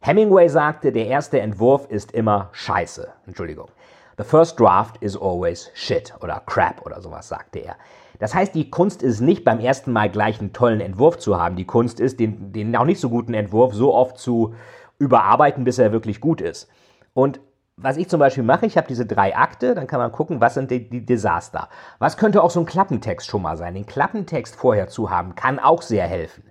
Hemingway 0.00 0.48
sagte, 0.48 0.92
der 0.92 1.06
erste 1.06 1.40
Entwurf 1.40 1.86
ist 1.88 2.12
immer 2.12 2.50
Scheiße. 2.52 3.08
Entschuldigung. 3.26 3.70
The 4.18 4.24
first 4.24 4.60
draft 4.60 4.98
is 5.00 5.16
always 5.16 5.70
shit 5.72 6.12
oder 6.20 6.42
crap 6.44 6.84
oder 6.84 7.00
sowas, 7.00 7.28
sagte 7.28 7.60
er. 7.60 7.76
Das 8.18 8.34
heißt, 8.34 8.54
die 8.54 8.70
Kunst 8.70 9.02
ist 9.02 9.20
nicht 9.20 9.44
beim 9.44 9.60
ersten 9.60 9.92
Mal 9.92 10.10
gleich 10.10 10.40
einen 10.40 10.52
tollen 10.52 10.80
Entwurf 10.80 11.18
zu 11.18 11.38
haben. 11.40 11.56
Die 11.56 11.66
Kunst 11.66 12.00
ist, 12.00 12.20
den, 12.20 12.52
den 12.52 12.76
auch 12.76 12.84
nicht 12.84 13.00
so 13.00 13.10
guten 13.10 13.34
Entwurf 13.34 13.74
so 13.74 13.94
oft 13.94 14.18
zu 14.18 14.54
überarbeiten, 14.98 15.64
bis 15.64 15.78
er 15.78 15.92
wirklich 15.92 16.20
gut 16.20 16.40
ist. 16.40 16.68
Und 17.14 17.40
was 17.76 17.96
ich 17.96 18.08
zum 18.08 18.20
Beispiel 18.20 18.44
mache, 18.44 18.66
ich 18.66 18.76
habe 18.76 18.86
diese 18.86 19.06
drei 19.06 19.34
Akte, 19.36 19.74
dann 19.74 19.86
kann 19.86 19.98
man 19.98 20.12
gucken, 20.12 20.40
was 20.40 20.54
sind 20.54 20.70
die, 20.70 20.88
die, 20.88 21.04
Desaster. 21.04 21.68
Was 21.98 22.16
könnte 22.16 22.42
auch 22.42 22.50
so 22.50 22.60
ein 22.60 22.66
Klappentext 22.66 23.28
schon 23.28 23.42
mal 23.42 23.56
sein? 23.56 23.74
Den 23.74 23.86
Klappentext 23.86 24.54
vorher 24.54 24.88
zu 24.88 25.10
haben, 25.10 25.34
kann 25.34 25.58
auch 25.58 25.82
sehr 25.82 26.06
helfen. 26.06 26.44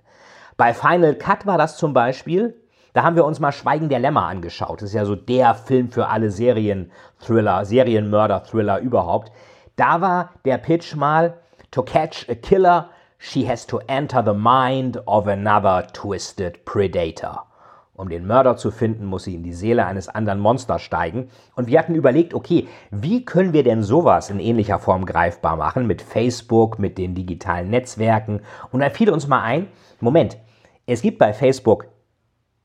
Bei 0.56 0.74
Final 0.74 1.14
Cut 1.14 1.46
war 1.46 1.58
das 1.58 1.76
zum 1.76 1.94
Beispiel, 1.94 2.60
da 2.92 3.04
haben 3.04 3.16
wir 3.16 3.24
uns 3.24 3.40
mal 3.40 3.52
Schweigen 3.52 3.88
der 3.88 4.00
Lämmer 4.00 4.26
angeschaut. 4.26 4.82
Das 4.82 4.90
ist 4.90 4.94
ja 4.94 5.04
so 5.04 5.16
der 5.16 5.54
Film 5.54 5.90
für 5.90 6.08
alle 6.08 6.30
Serien-Thriller, 6.30 7.64
Serienmörder-Thriller 7.64 8.80
überhaupt. 8.80 9.32
Da 9.76 10.00
war 10.00 10.30
der 10.44 10.58
Pitch 10.58 10.94
mal, 10.94 11.38
To 11.72 11.82
catch 11.82 12.28
a 12.28 12.34
killer, 12.34 12.90
she 13.18 13.44
has 13.48 13.66
to 13.66 13.80
enter 13.88 14.22
the 14.22 14.34
mind 14.34 14.98
of 15.06 15.26
another 15.26 15.86
twisted 15.92 16.64
predator. 16.66 17.46
Um 17.94 18.10
den 18.10 18.26
Mörder 18.26 18.58
zu 18.58 18.70
finden, 18.70 19.06
muss 19.06 19.24
sie 19.24 19.34
in 19.34 19.42
die 19.42 19.54
Seele 19.54 19.86
eines 19.86 20.08
anderen 20.08 20.38
Monsters 20.38 20.82
steigen. 20.82 21.30
Und 21.54 21.68
wir 21.68 21.78
hatten 21.78 21.94
überlegt, 21.94 22.34
okay, 22.34 22.68
wie 22.90 23.24
können 23.24 23.54
wir 23.54 23.62
denn 23.62 23.82
sowas 23.82 24.28
in 24.28 24.38
ähnlicher 24.38 24.78
Form 24.78 25.06
greifbar 25.06 25.56
machen? 25.56 25.86
Mit 25.86 26.02
Facebook, 26.02 26.78
mit 26.78 26.98
den 26.98 27.14
digitalen 27.14 27.70
Netzwerken. 27.70 28.42
Und 28.70 28.80
da 28.80 28.90
fiel 28.90 29.08
uns 29.08 29.26
mal 29.26 29.42
ein, 29.42 29.68
Moment, 30.00 30.36
es 30.84 31.00
gibt 31.00 31.18
bei 31.18 31.32
Facebook 31.32 31.86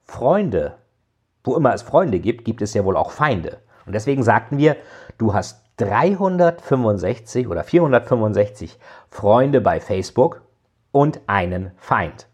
Freunde, 0.03 0.79
wo 1.45 1.55
immer 1.55 1.73
es 1.73 1.81
Freunde 1.81 2.19
gibt, 2.19 2.43
gibt 2.43 2.61
es 2.61 2.73
ja 2.73 2.83
wohl 2.83 2.97
auch 2.97 3.11
Feinde. 3.11 3.61
Und 3.85 3.93
deswegen 3.93 4.23
sagten 4.23 4.57
wir, 4.57 4.75
du 5.17 5.33
hast 5.33 5.66
365 5.77 7.47
oder 7.47 7.63
465 7.63 8.79
Freunde 9.09 9.61
bei 9.61 9.79
Facebook 9.79 10.41
und 10.91 11.21
einen 11.27 11.71
Feind. 11.77 12.27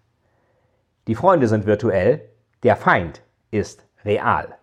Die 1.07 1.15
Freunde 1.15 1.47
sind 1.47 1.65
virtuell, 1.65 2.29
der 2.63 2.77
Feind 2.77 3.21
ist 3.51 3.85
real. 4.05 4.55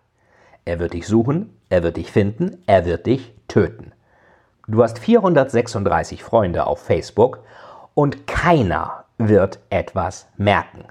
Er 0.65 0.79
wird 0.79 0.93
dich 0.93 1.07
suchen, 1.07 1.55
er 1.69 1.83
wird 1.83 1.97
dich 1.97 2.11
finden, 2.11 2.63
er 2.65 2.85
wird 2.85 3.05
dich 3.05 3.33
töten. 3.47 3.93
Du 4.67 4.81
hast 4.81 4.99
436 4.99 6.23
Freunde 6.23 6.65
auf 6.65 6.81
Facebook 6.81 7.43
und 7.93 8.25
keiner 8.25 9.05
wird 9.17 9.59
etwas 9.69 10.27
merken. 10.37 10.85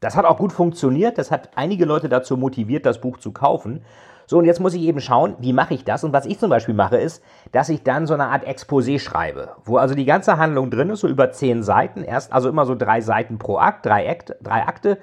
Das 0.00 0.14
hat 0.14 0.24
auch 0.24 0.36
gut 0.36 0.52
funktioniert, 0.52 1.18
das 1.18 1.30
hat 1.30 1.50
einige 1.56 1.84
Leute 1.84 2.08
dazu 2.08 2.36
motiviert, 2.36 2.86
das 2.86 3.00
Buch 3.00 3.18
zu 3.18 3.32
kaufen. 3.32 3.84
So, 4.26 4.38
und 4.38 4.44
jetzt 4.44 4.60
muss 4.60 4.74
ich 4.74 4.82
eben 4.82 5.00
schauen, 5.00 5.36
wie 5.38 5.52
mache 5.52 5.74
ich 5.74 5.84
das? 5.84 6.02
Und 6.02 6.12
was 6.12 6.26
ich 6.26 6.38
zum 6.38 6.50
Beispiel 6.50 6.74
mache, 6.74 6.96
ist, 6.96 7.22
dass 7.52 7.68
ich 7.68 7.84
dann 7.84 8.06
so 8.06 8.14
eine 8.14 8.26
Art 8.26 8.46
Exposé 8.46 8.98
schreibe, 8.98 9.52
wo 9.64 9.76
also 9.76 9.94
die 9.94 10.04
ganze 10.04 10.36
Handlung 10.36 10.70
drin 10.70 10.90
ist, 10.90 11.00
so 11.00 11.08
über 11.08 11.30
zehn 11.30 11.62
Seiten. 11.62 12.02
Erst 12.02 12.32
also 12.32 12.48
immer 12.48 12.66
so 12.66 12.74
drei 12.74 13.00
Seiten 13.00 13.38
pro 13.38 13.58
Akt, 13.58 13.86
drei, 13.86 14.10
Akt, 14.10 14.34
drei 14.40 14.62
Akte, 14.62 14.98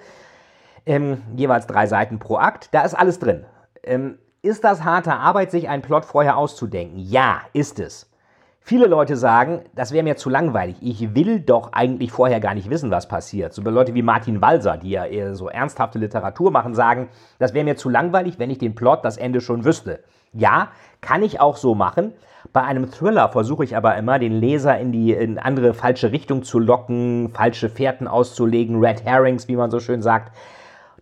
ähm, 0.85 1.21
jeweils 1.35 1.67
drei 1.67 1.87
Seiten 1.87 2.19
pro 2.19 2.35
Akt. 2.35 2.69
Da 2.73 2.81
ist 2.81 2.93
alles 2.93 3.19
drin. 3.19 3.45
Ähm, 3.83 4.17
ist 4.41 4.65
das 4.65 4.83
harte 4.83 5.13
Arbeit, 5.13 5.51
sich 5.51 5.69
einen 5.69 5.81
Plot 5.81 6.03
vorher 6.03 6.35
auszudenken? 6.35 6.99
Ja, 6.99 7.41
ist 7.53 7.79
es. 7.79 8.12
Viele 8.65 8.87
Leute 8.87 9.17
sagen, 9.17 9.63
das 9.75 9.91
wäre 9.91 10.05
mir 10.05 10.15
zu 10.15 10.29
langweilig. 10.29 10.77
Ich 10.79 11.13
will 11.13 11.41
doch 11.41 11.73
eigentlich 11.73 12.13
vorher 12.13 12.39
gar 12.39 12.53
nicht 12.53 12.69
wissen, 12.69 12.91
was 12.91 13.09
passiert. 13.09 13.53
So 13.53 13.61
Leute 13.61 13.93
wie 13.93 14.01
Martin 14.01 14.41
Walser, 14.41 14.77
die 14.77 14.91
ja 14.91 15.05
eher 15.05 15.35
so 15.35 15.49
ernsthafte 15.49 15.99
Literatur 15.99 16.49
machen, 16.49 16.73
sagen, 16.73 17.09
das 17.39 17.53
wäre 17.53 17.65
mir 17.65 17.75
zu 17.75 17.89
langweilig, 17.89 18.39
wenn 18.39 18.49
ich 18.49 18.59
den 18.59 18.73
Plot, 18.73 19.03
das 19.03 19.17
Ende 19.17 19.41
schon 19.41 19.65
wüsste. 19.65 19.99
Ja, 20.31 20.69
kann 21.01 21.23
ich 21.23 21.41
auch 21.41 21.57
so 21.57 21.75
machen. 21.75 22.13
Bei 22.53 22.61
einem 22.63 22.89
Thriller 22.89 23.27
versuche 23.27 23.65
ich 23.65 23.75
aber 23.75 23.97
immer, 23.97 24.17
den 24.17 24.31
Leser 24.31 24.79
in 24.79 24.93
die 24.93 25.11
in 25.11 25.39
andere 25.39 25.73
falsche 25.73 26.13
Richtung 26.13 26.43
zu 26.43 26.57
locken, 26.57 27.31
falsche 27.33 27.67
Fährten 27.67 28.07
auszulegen, 28.07 28.79
Red 28.79 29.03
Herrings, 29.03 29.49
wie 29.49 29.57
man 29.57 29.71
so 29.71 29.81
schön 29.81 30.01
sagt. 30.01 30.31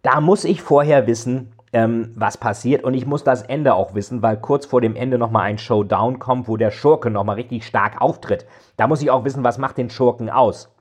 Da 0.02 0.20
muss 0.20 0.46
ich 0.46 0.64
vorher 0.64 1.06
wissen, 1.06 1.54
ähm, 1.74 2.12
was 2.16 2.38
passiert. 2.38 2.84
Und 2.84 2.94
ich 2.94 3.06
muss 3.06 3.24
das 3.24 3.44
Ende 3.44 3.74
auch 3.74 3.94
wissen, 3.94 4.22
weil 4.22 4.38
kurz 4.38 4.66
vor 4.66 4.82
dem 4.82 4.96
Ende 4.96 5.18
nochmal 5.18 5.44
ein 5.44 5.58
Showdown 5.58 6.20
kommt, 6.20 6.48
wo 6.48 6.58
der 6.58 6.72
Schurke 6.72 7.10
nochmal 7.10 7.36
richtig 7.36 7.66
stark 7.66 8.02
auftritt. 8.02 8.46
Da 8.78 8.88
muss 8.88 9.02
ich 9.02 9.12
auch 9.12 9.24
wissen, 9.24 9.44
was 9.44 9.58
macht 9.58 9.78
den 9.78 9.90
Schurken 9.90 10.30
aus. 10.30 10.76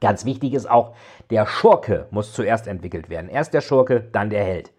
Ganz 0.00 0.24
wichtig 0.24 0.54
ist 0.54 0.70
auch, 0.70 0.94
der 1.30 1.46
Schurke 1.46 2.06
muss 2.10 2.32
zuerst 2.32 2.66
entwickelt 2.66 3.08
werden. 3.08 3.30
Erst 3.30 3.54
der 3.54 3.60
Schurke, 3.60 4.00
dann 4.12 4.30
der 4.30 4.44
Held. 4.44 4.72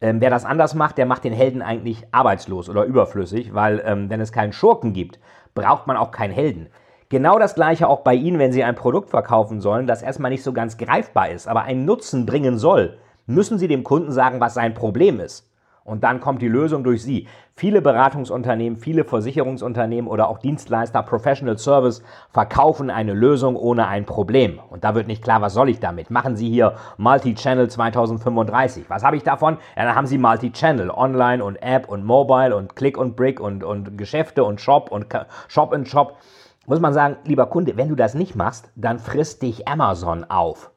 Ähm, 0.00 0.20
wer 0.20 0.30
das 0.30 0.44
anders 0.44 0.74
macht, 0.74 0.96
der 0.98 1.06
macht 1.06 1.24
den 1.24 1.32
Helden 1.32 1.62
eigentlich 1.62 2.06
arbeitslos 2.12 2.68
oder 2.68 2.84
überflüssig, 2.84 3.54
weil 3.54 3.82
ähm, 3.84 4.08
wenn 4.08 4.20
es 4.20 4.32
keinen 4.32 4.52
Schurken 4.52 4.92
gibt, 4.92 5.18
braucht 5.54 5.86
man 5.86 5.96
auch 5.96 6.10
keinen 6.10 6.32
Helden. 6.32 6.68
Genau 7.10 7.38
das 7.38 7.56
gleiche 7.56 7.88
auch 7.88 8.00
bei 8.00 8.14
Ihnen, 8.14 8.38
wenn 8.38 8.52
Sie 8.52 8.62
ein 8.62 8.76
Produkt 8.76 9.10
verkaufen 9.10 9.60
sollen, 9.60 9.86
das 9.86 10.02
erstmal 10.02 10.30
nicht 10.30 10.44
so 10.44 10.52
ganz 10.52 10.78
greifbar 10.78 11.30
ist, 11.30 11.48
aber 11.48 11.62
einen 11.62 11.84
Nutzen 11.84 12.24
bringen 12.24 12.56
soll 12.56 12.96
müssen 13.26 13.58
Sie 13.58 13.68
dem 13.68 13.84
Kunden 13.84 14.12
sagen, 14.12 14.40
was 14.40 14.54
sein 14.54 14.74
Problem 14.74 15.20
ist. 15.20 15.50
Und 15.84 16.04
dann 16.04 16.20
kommt 16.20 16.42
die 16.42 16.48
Lösung 16.48 16.84
durch 16.84 17.02
Sie. 17.02 17.26
Viele 17.54 17.82
Beratungsunternehmen, 17.82 18.78
viele 18.78 19.04
Versicherungsunternehmen 19.04 20.08
oder 20.08 20.28
auch 20.28 20.38
Dienstleister, 20.38 21.02
Professional 21.02 21.58
Service 21.58 22.02
verkaufen 22.30 22.90
eine 22.90 23.14
Lösung 23.14 23.56
ohne 23.56 23.88
ein 23.88 24.04
Problem. 24.04 24.60
Und 24.70 24.84
da 24.84 24.94
wird 24.94 25.06
nicht 25.06 25.22
klar, 25.22 25.40
was 25.40 25.54
soll 25.54 25.68
ich 25.68 25.80
damit? 25.80 26.10
Machen 26.10 26.36
Sie 26.36 26.48
hier 26.48 26.74
Multi-Channel 26.98 27.68
2035. 27.68 28.88
Was 28.88 29.02
habe 29.02 29.16
ich 29.16 29.22
davon? 29.22 29.56
Ja, 29.76 29.84
dann 29.84 29.96
haben 29.96 30.06
Sie 30.06 30.18
Multi-Channel, 30.18 30.90
Online 30.90 31.42
und 31.42 31.56
App 31.56 31.88
und 31.88 32.04
Mobile 32.04 32.54
und 32.54 32.76
Click 32.76 32.96
und 32.96 33.16
Brick 33.16 33.40
und, 33.40 33.64
und 33.64 33.96
Geschäfte 33.96 34.44
und 34.44 34.60
Shop 34.60 34.92
und 34.92 35.06
Shop 35.48 35.72
and 35.72 35.88
Shop. 35.88 36.18
Muss 36.66 36.80
man 36.80 36.92
sagen, 36.92 37.16
lieber 37.24 37.46
Kunde, 37.46 37.76
wenn 37.76 37.88
du 37.88 37.96
das 37.96 38.14
nicht 38.14 38.36
machst, 38.36 38.70
dann 38.76 38.98
frisst 38.98 39.42
dich 39.42 39.66
Amazon 39.66 40.24
auf. 40.24 40.70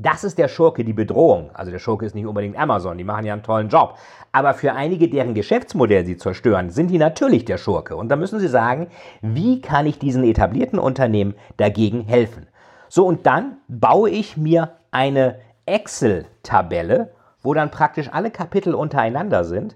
Das 0.00 0.22
ist 0.22 0.38
der 0.38 0.46
Schurke, 0.46 0.84
die 0.84 0.92
Bedrohung. 0.92 1.50
Also 1.54 1.72
der 1.72 1.80
Schurke 1.80 2.06
ist 2.06 2.14
nicht 2.14 2.24
unbedingt 2.24 2.56
Amazon, 2.56 2.96
die 2.96 3.02
machen 3.02 3.26
ja 3.26 3.32
einen 3.32 3.42
tollen 3.42 3.68
Job. 3.68 3.98
Aber 4.30 4.54
für 4.54 4.72
einige, 4.72 5.08
deren 5.08 5.34
Geschäftsmodell 5.34 6.06
sie 6.06 6.16
zerstören, 6.16 6.70
sind 6.70 6.92
die 6.92 6.98
natürlich 6.98 7.44
der 7.44 7.58
Schurke. 7.58 7.96
Und 7.96 8.08
da 8.08 8.14
müssen 8.14 8.38
sie 8.38 8.46
sagen, 8.46 8.86
wie 9.22 9.60
kann 9.60 9.86
ich 9.86 9.98
diesen 9.98 10.22
etablierten 10.22 10.78
Unternehmen 10.78 11.34
dagegen 11.56 12.02
helfen? 12.02 12.46
So, 12.88 13.06
und 13.06 13.26
dann 13.26 13.56
baue 13.66 14.08
ich 14.10 14.36
mir 14.36 14.70
eine 14.92 15.40
Excel-Tabelle, 15.66 17.10
wo 17.42 17.52
dann 17.52 17.72
praktisch 17.72 18.08
alle 18.12 18.30
Kapitel 18.30 18.76
untereinander 18.76 19.42
sind. 19.42 19.74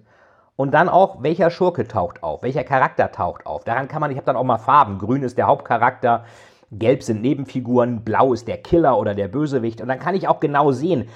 Und 0.54 0.72
dann 0.72 0.88
auch, 0.88 1.24
welcher 1.24 1.50
Schurke 1.50 1.88
taucht 1.88 2.22
auf, 2.22 2.44
welcher 2.44 2.62
Charakter 2.62 3.10
taucht 3.10 3.44
auf. 3.44 3.64
Daran 3.64 3.88
kann 3.88 4.00
man, 4.00 4.12
ich 4.12 4.18
habe 4.18 4.26
dann 4.26 4.36
auch 4.36 4.44
mal 4.44 4.58
Farben. 4.58 4.98
Grün 4.98 5.24
ist 5.24 5.36
der 5.36 5.48
Hauptcharakter, 5.48 6.24
Gelb 6.72 7.02
sind 7.02 7.20
Nebenfiguren, 7.20 8.02
blau 8.02 8.32
ist 8.32 8.48
der 8.48 8.56
Killer 8.56 8.98
oder 8.98 9.14
der 9.14 9.28
Bösewicht. 9.28 9.80
Und 9.80 9.88
dann 9.88 9.98
kann 9.98 10.14
ich 10.14 10.26
auch 10.26 10.40
genau 10.40 10.72
sehen, 10.72 11.08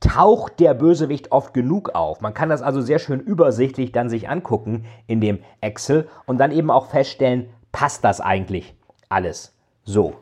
taucht 0.00 0.60
der 0.60 0.74
Bösewicht 0.74 1.32
oft 1.32 1.54
genug 1.54 1.94
auf. 1.94 2.20
Man 2.20 2.34
kann 2.34 2.50
das 2.50 2.62
also 2.62 2.80
sehr 2.80 2.98
schön 2.98 3.20
übersichtlich 3.20 3.90
dann 3.90 4.10
sich 4.10 4.28
angucken 4.28 4.84
in 5.06 5.20
dem 5.20 5.40
Excel 5.60 6.08
und 6.26 6.38
dann 6.38 6.52
eben 6.52 6.70
auch 6.70 6.86
feststellen, 6.86 7.48
passt 7.72 8.04
das 8.04 8.20
eigentlich 8.20 8.74
alles 9.08 9.56
so. 9.82 10.14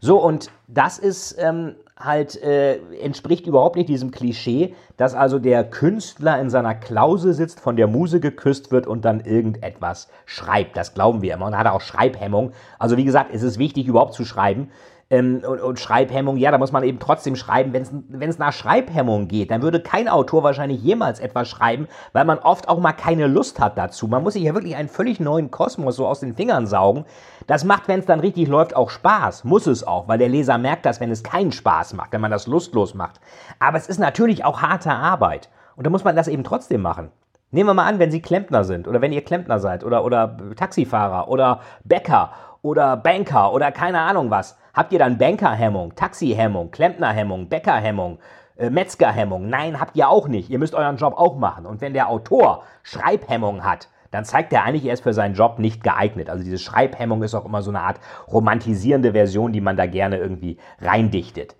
So, 0.00 0.18
und 0.18 0.50
das 0.66 0.98
ist 0.98 1.36
ähm, 1.38 1.76
halt 2.04 2.40
äh, 2.42 2.76
entspricht 3.00 3.46
überhaupt 3.46 3.76
nicht 3.76 3.88
diesem 3.88 4.10
Klischee, 4.10 4.74
dass 4.96 5.14
also 5.14 5.38
der 5.38 5.64
Künstler 5.64 6.40
in 6.40 6.50
seiner 6.50 6.74
Klause 6.74 7.32
sitzt, 7.32 7.60
von 7.60 7.76
der 7.76 7.86
Muse 7.86 8.20
geküsst 8.20 8.70
wird 8.72 8.86
und 8.86 9.04
dann 9.04 9.20
irgendetwas 9.20 10.08
schreibt. 10.26 10.76
Das 10.76 10.94
glauben 10.94 11.22
wir 11.22 11.34
immer. 11.34 11.46
Und 11.46 11.56
hat 11.56 11.66
auch 11.66 11.80
Schreibhemmung. 11.80 12.52
Also 12.78 12.96
wie 12.96 13.04
gesagt, 13.04 13.30
es 13.32 13.42
ist 13.42 13.58
wichtig, 13.58 13.86
überhaupt 13.86 14.14
zu 14.14 14.24
schreiben 14.24 14.70
ähm, 15.12 15.42
und, 15.46 15.60
und, 15.60 15.78
Schreibhemmung, 15.78 16.38
ja, 16.38 16.50
da 16.50 16.56
muss 16.56 16.72
man 16.72 16.84
eben 16.84 16.98
trotzdem 16.98 17.36
schreiben. 17.36 17.74
Wenn 17.74 18.30
es 18.30 18.38
nach 18.38 18.52
Schreibhemmung 18.54 19.28
geht, 19.28 19.50
dann 19.50 19.60
würde 19.60 19.80
kein 19.80 20.08
Autor 20.08 20.42
wahrscheinlich 20.42 20.82
jemals 20.82 21.20
etwas 21.20 21.50
schreiben, 21.50 21.86
weil 22.14 22.24
man 22.24 22.38
oft 22.38 22.66
auch 22.66 22.78
mal 22.78 22.94
keine 22.94 23.26
Lust 23.26 23.60
hat 23.60 23.76
dazu. 23.76 24.08
Man 24.08 24.22
muss 24.22 24.32
sich 24.32 24.42
ja 24.42 24.54
wirklich 24.54 24.74
einen 24.74 24.88
völlig 24.88 25.20
neuen 25.20 25.50
Kosmos 25.50 25.96
so 25.96 26.06
aus 26.06 26.20
den 26.20 26.34
Fingern 26.34 26.66
saugen. 26.66 27.04
Das 27.46 27.62
macht, 27.62 27.88
wenn 27.88 28.00
es 28.00 28.06
dann 28.06 28.20
richtig 28.20 28.48
läuft, 28.48 28.74
auch 28.74 28.88
Spaß. 28.88 29.44
Muss 29.44 29.66
es 29.66 29.86
auch, 29.86 30.08
weil 30.08 30.16
der 30.16 30.30
Leser 30.30 30.56
merkt 30.56 30.86
das, 30.86 30.98
wenn 30.98 31.10
es 31.10 31.22
keinen 31.22 31.52
Spaß 31.52 31.92
macht, 31.92 32.12
wenn 32.12 32.22
man 32.22 32.30
das 32.30 32.46
lustlos 32.46 32.94
macht. 32.94 33.20
Aber 33.58 33.76
es 33.76 33.88
ist 33.88 33.98
natürlich 33.98 34.46
auch 34.46 34.62
harte 34.62 34.92
Arbeit. 34.92 35.50
Und 35.76 35.86
da 35.86 35.90
muss 35.90 36.04
man 36.04 36.16
das 36.16 36.26
eben 36.26 36.42
trotzdem 36.42 36.80
machen. 36.80 37.10
Nehmen 37.50 37.68
wir 37.68 37.74
mal 37.74 37.86
an, 37.86 37.98
wenn 37.98 38.10
Sie 38.10 38.22
Klempner 38.22 38.64
sind 38.64 38.88
oder 38.88 39.02
wenn 39.02 39.12
ihr 39.12 39.22
Klempner 39.22 39.58
seid 39.58 39.84
oder, 39.84 40.06
oder 40.06 40.38
Taxifahrer 40.56 41.28
oder 41.28 41.60
Bäcker 41.84 42.30
oder 42.62 42.96
Banker 42.96 43.52
oder 43.52 43.70
keine 43.72 44.00
Ahnung 44.00 44.30
was. 44.30 44.56
Habt 44.74 44.92
ihr 44.92 44.98
dann 44.98 45.18
Bankerhemmung, 45.18 45.94
Taxihemmung, 45.94 46.70
Klempnerhemmung, 46.70 47.48
Bäckerhemmung, 47.48 48.18
äh, 48.56 48.70
Metzgerhemmung? 48.70 49.48
Nein, 49.48 49.78
habt 49.78 49.96
ihr 49.96 50.08
auch 50.08 50.28
nicht. 50.28 50.48
Ihr 50.48 50.58
müsst 50.58 50.74
euren 50.74 50.96
Job 50.96 51.14
auch 51.16 51.36
machen. 51.36 51.66
Und 51.66 51.80
wenn 51.80 51.92
der 51.92 52.08
Autor 52.08 52.62
Schreibhemmung 52.82 53.64
hat, 53.64 53.88
dann 54.10 54.24
zeigt 54.24 54.52
er 54.52 54.64
eigentlich, 54.64 54.84
er 54.84 54.94
ist 54.94 55.02
für 55.02 55.14
seinen 55.14 55.34
Job 55.34 55.58
nicht 55.58 55.82
geeignet. 55.82 56.30
Also 56.30 56.44
diese 56.44 56.58
Schreibhemmung 56.58 57.22
ist 57.22 57.34
auch 57.34 57.44
immer 57.44 57.62
so 57.62 57.70
eine 57.70 57.80
Art 57.80 57.98
romantisierende 58.30 59.12
Version, 59.12 59.52
die 59.52 59.60
man 59.60 59.76
da 59.76 59.86
gerne 59.86 60.18
irgendwie 60.18 60.58
reindichtet. 60.80 61.56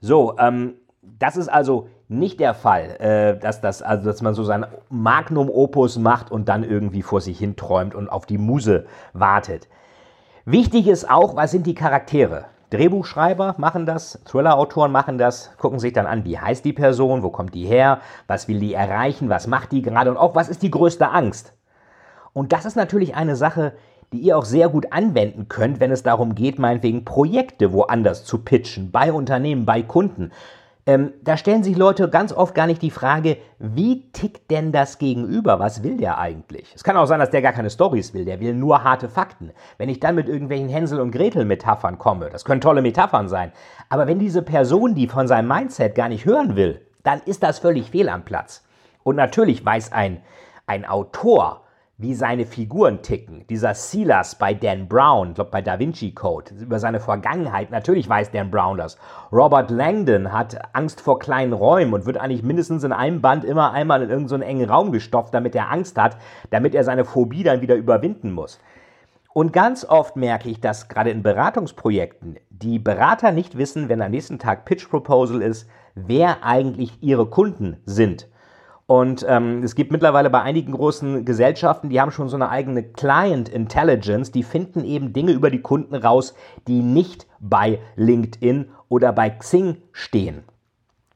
So, 0.00 0.38
ähm, 0.38 0.74
das 1.02 1.36
ist 1.36 1.48
also 1.48 1.88
nicht 2.08 2.40
der 2.40 2.54
Fall, 2.54 2.96
äh, 3.00 3.38
dass, 3.38 3.60
das, 3.60 3.82
also, 3.82 4.04
dass 4.04 4.22
man 4.22 4.34
so 4.34 4.44
sein 4.44 4.66
Magnum 4.90 5.48
Opus 5.50 5.98
macht 5.98 6.30
und 6.30 6.48
dann 6.48 6.62
irgendwie 6.62 7.02
vor 7.02 7.20
sich 7.20 7.38
hin 7.38 7.56
träumt 7.56 7.94
und 7.94 8.08
auf 8.08 8.26
die 8.26 8.38
Muse 8.38 8.86
wartet. 9.12 9.68
Wichtig 10.44 10.88
ist 10.88 11.10
auch, 11.10 11.36
was 11.36 11.50
sind 11.50 11.66
die 11.66 11.74
Charaktere? 11.74 12.44
Drehbuchschreiber 12.70 13.54
machen 13.58 13.86
das, 13.86 14.20
Thriller-Autoren 14.24 14.92
machen 14.92 15.18
das, 15.18 15.56
gucken 15.58 15.78
sich 15.78 15.92
dann 15.92 16.06
an, 16.06 16.24
wie 16.24 16.38
heißt 16.38 16.64
die 16.64 16.72
Person, 16.72 17.22
wo 17.22 17.30
kommt 17.30 17.54
die 17.54 17.66
her, 17.66 18.00
was 18.26 18.48
will 18.48 18.58
die 18.58 18.74
erreichen, 18.74 19.28
was 19.28 19.46
macht 19.46 19.72
die 19.72 19.82
gerade 19.82 20.10
und 20.10 20.16
auch 20.16 20.34
was 20.34 20.48
ist 20.48 20.62
die 20.62 20.70
größte 20.70 21.10
Angst. 21.10 21.52
Und 22.32 22.52
das 22.52 22.64
ist 22.64 22.76
natürlich 22.76 23.14
eine 23.14 23.36
Sache, 23.36 23.72
die 24.12 24.18
ihr 24.18 24.38
auch 24.38 24.44
sehr 24.44 24.68
gut 24.68 24.92
anwenden 24.92 25.48
könnt, 25.48 25.80
wenn 25.80 25.90
es 25.90 26.02
darum 26.02 26.34
geht, 26.34 26.58
meinetwegen 26.58 27.04
Projekte 27.04 27.72
woanders 27.72 28.24
zu 28.24 28.38
pitchen, 28.38 28.90
bei 28.90 29.12
Unternehmen, 29.12 29.66
bei 29.66 29.82
Kunden. 29.82 30.30
Ähm, 30.86 31.14
da 31.22 31.38
stellen 31.38 31.64
sich 31.64 31.78
Leute 31.78 32.10
ganz 32.10 32.30
oft 32.32 32.54
gar 32.54 32.66
nicht 32.66 32.82
die 32.82 32.90
Frage, 32.90 33.38
wie 33.58 34.10
tickt 34.12 34.50
denn 34.50 34.70
das 34.70 34.98
Gegenüber? 34.98 35.58
Was 35.58 35.82
will 35.82 35.96
der 35.96 36.18
eigentlich? 36.18 36.70
Es 36.74 36.84
kann 36.84 36.98
auch 36.98 37.06
sein, 37.06 37.20
dass 37.20 37.30
der 37.30 37.40
gar 37.40 37.54
keine 37.54 37.70
Stories 37.70 38.12
will, 38.12 38.26
der 38.26 38.38
will 38.40 38.52
nur 38.52 38.84
harte 38.84 39.08
Fakten. 39.08 39.52
Wenn 39.78 39.88
ich 39.88 39.98
dann 39.98 40.14
mit 40.14 40.28
irgendwelchen 40.28 40.68
Hänsel- 40.68 41.00
und 41.00 41.10
Gretel-Metaphern 41.10 41.98
komme, 41.98 42.28
das 42.28 42.44
können 42.44 42.60
tolle 42.60 42.82
Metaphern 42.82 43.28
sein, 43.28 43.52
aber 43.88 44.06
wenn 44.06 44.18
diese 44.18 44.42
Person 44.42 44.94
die 44.94 45.08
von 45.08 45.26
seinem 45.26 45.48
Mindset 45.48 45.94
gar 45.94 46.10
nicht 46.10 46.26
hören 46.26 46.54
will, 46.54 46.82
dann 47.02 47.22
ist 47.24 47.42
das 47.42 47.58
völlig 47.58 47.90
fehl 47.90 48.10
am 48.10 48.24
Platz. 48.24 48.62
Und 49.02 49.16
natürlich 49.16 49.64
weiß 49.64 49.92
ein, 49.92 50.20
ein 50.66 50.84
Autor, 50.84 51.63
wie 51.96 52.14
seine 52.14 52.44
Figuren 52.44 53.02
ticken. 53.02 53.46
Dieser 53.48 53.74
Silas 53.74 54.34
bei 54.34 54.52
Dan 54.52 54.88
Brown, 54.88 55.28
ich 55.28 55.34
glaube 55.36 55.50
bei 55.52 55.62
Da 55.62 55.78
Vinci 55.78 56.12
Code, 56.12 56.52
über 56.60 56.80
seine 56.80 56.98
Vergangenheit. 56.98 57.70
Natürlich 57.70 58.08
weiß 58.08 58.32
Dan 58.32 58.50
Brown 58.50 58.78
das. 58.78 58.98
Robert 59.30 59.70
Langdon 59.70 60.32
hat 60.32 60.58
Angst 60.74 61.00
vor 61.00 61.20
kleinen 61.20 61.52
Räumen 61.52 61.94
und 61.94 62.04
wird 62.04 62.16
eigentlich 62.16 62.42
mindestens 62.42 62.82
in 62.82 62.92
einem 62.92 63.20
Band 63.20 63.44
immer 63.44 63.72
einmal 63.72 64.02
in 64.02 64.10
irgendeinen 64.10 64.42
so 64.42 64.46
engen 64.46 64.68
Raum 64.68 64.90
gestopft, 64.90 65.34
damit 65.34 65.54
er 65.54 65.70
Angst 65.70 65.96
hat, 65.96 66.16
damit 66.50 66.74
er 66.74 66.82
seine 66.82 67.04
Phobie 67.04 67.44
dann 67.44 67.60
wieder 67.60 67.76
überwinden 67.76 68.32
muss. 68.32 68.58
Und 69.32 69.52
ganz 69.52 69.84
oft 69.84 70.16
merke 70.16 70.48
ich, 70.48 70.60
dass 70.60 70.88
gerade 70.88 71.10
in 71.10 71.22
Beratungsprojekten 71.22 72.38
die 72.50 72.78
Berater 72.78 73.30
nicht 73.30 73.56
wissen, 73.56 73.88
wenn 73.88 74.02
am 74.02 74.10
nächsten 74.10 74.38
Tag 74.38 74.64
Pitch 74.64 74.88
Proposal 74.88 75.42
ist, 75.42 75.68
wer 75.94 76.44
eigentlich 76.44 77.02
ihre 77.02 77.26
Kunden 77.26 77.76
sind. 77.84 78.28
Und 78.86 79.24
ähm, 79.26 79.62
es 79.62 79.74
gibt 79.74 79.92
mittlerweile 79.92 80.28
bei 80.28 80.42
einigen 80.42 80.72
großen 80.72 81.24
Gesellschaften, 81.24 81.88
die 81.88 82.00
haben 82.00 82.10
schon 82.10 82.28
so 82.28 82.36
eine 82.36 82.50
eigene 82.50 82.82
Client 82.82 83.48
Intelligence, 83.48 84.30
die 84.30 84.42
finden 84.42 84.84
eben 84.84 85.14
Dinge 85.14 85.32
über 85.32 85.50
die 85.50 85.62
Kunden 85.62 85.94
raus, 85.94 86.34
die 86.68 86.82
nicht 86.82 87.26
bei 87.40 87.78
LinkedIn 87.96 88.66
oder 88.90 89.12
bei 89.12 89.30
Xing 89.30 89.78
stehen. 89.92 90.42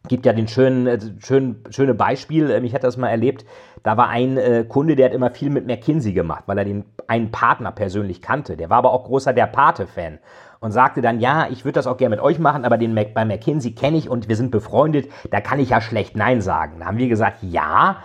Gibt 0.09 0.25
ja 0.25 0.33
den 0.33 0.49
schönen, 0.49 0.87
äh, 0.87 0.99
schönen 1.19 1.63
schöne 1.69 1.93
Beispiel, 1.93 2.51
ähm, 2.51 2.65
ich 2.65 2.73
hatte 2.73 2.87
das 2.87 2.97
mal 2.97 3.11
erlebt, 3.11 3.45
da 3.83 3.97
war 3.97 4.09
ein 4.09 4.37
äh, 4.37 4.65
Kunde, 4.69 4.97
der 4.97 5.07
hat 5.07 5.15
immer 5.15 5.31
viel 5.31 5.51
mit 5.51 5.67
McKinsey 5.67 6.13
gemacht, 6.13 6.45
weil 6.47 6.59
er 6.59 6.65
den 6.65 6.85
einen 7.07 7.31
Partner 7.31 7.73
persönlich 7.73 8.23
kannte. 8.23 8.57
Der 8.57 8.71
war 8.71 8.79
aber 8.79 8.93
auch 8.93 9.05
großer 9.05 9.33
Der 9.33 9.47
Pate-Fan 9.47 10.19
und 10.61 10.73
sagte 10.73 11.01
dann, 11.01 11.21
ja, 11.21 11.49
ich 11.51 11.65
würde 11.65 11.75
das 11.75 11.87
auch 11.87 11.97
gerne 11.97 12.17
mit 12.17 12.25
euch 12.25 12.39
machen, 12.39 12.65
aber 12.65 12.79
den 12.79 12.95
Mac 12.95 13.15
bei 13.15 13.25
McKinsey 13.25 13.73
kenne 13.73 13.97
ich 13.97 14.09
und 14.09 14.29
wir 14.29 14.37
sind 14.37 14.51
befreundet, 14.51 15.11
da 15.31 15.41
kann 15.41 15.61
ich 15.61 15.71
ja 15.71 15.81
schlecht 15.81 16.17
Nein 16.17 16.41
sagen. 16.41 16.81
Da 16.81 16.87
haben 16.87 16.99
wir 16.99 17.09
gesagt, 17.09 17.39
ja, 17.43 17.99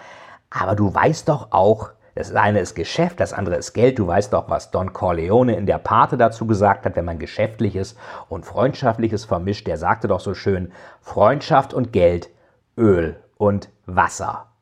aber 0.49 0.75
du 0.75 0.93
weißt 0.93 1.29
doch 1.29 1.51
auch, 1.51 1.89
das 2.15 2.33
eine 2.35 2.59
ist 2.59 2.75
Geschäft, 2.75 3.19
das 3.19 3.33
andere 3.33 3.55
ist 3.55 3.73
Geld. 3.73 3.97
Du 3.97 4.05
weißt 4.05 4.33
doch, 4.33 4.47
was 4.47 4.69
Don 4.69 4.93
Corleone 4.93 5.55
in 5.55 5.65
der 5.65 5.79
Pate 5.79 6.15
dazu 6.15 6.45
gesagt 6.45 6.85
hat, 6.85 6.95
wenn 6.95 7.05
man 7.05 7.17
Geschäftliches 7.17 7.95
und 8.29 8.45
Freundschaftliches 8.45 9.25
vermischt. 9.25 9.65
Der 9.65 9.77
sagte 9.77 10.07
doch 10.07 10.19
so 10.19 10.35
schön, 10.35 10.71
Freundschaft 11.01 11.73
und 11.73 11.91
Geld, 11.91 12.29
Öl 12.77 13.19
und 13.37 13.69
Wasser. 13.87 14.52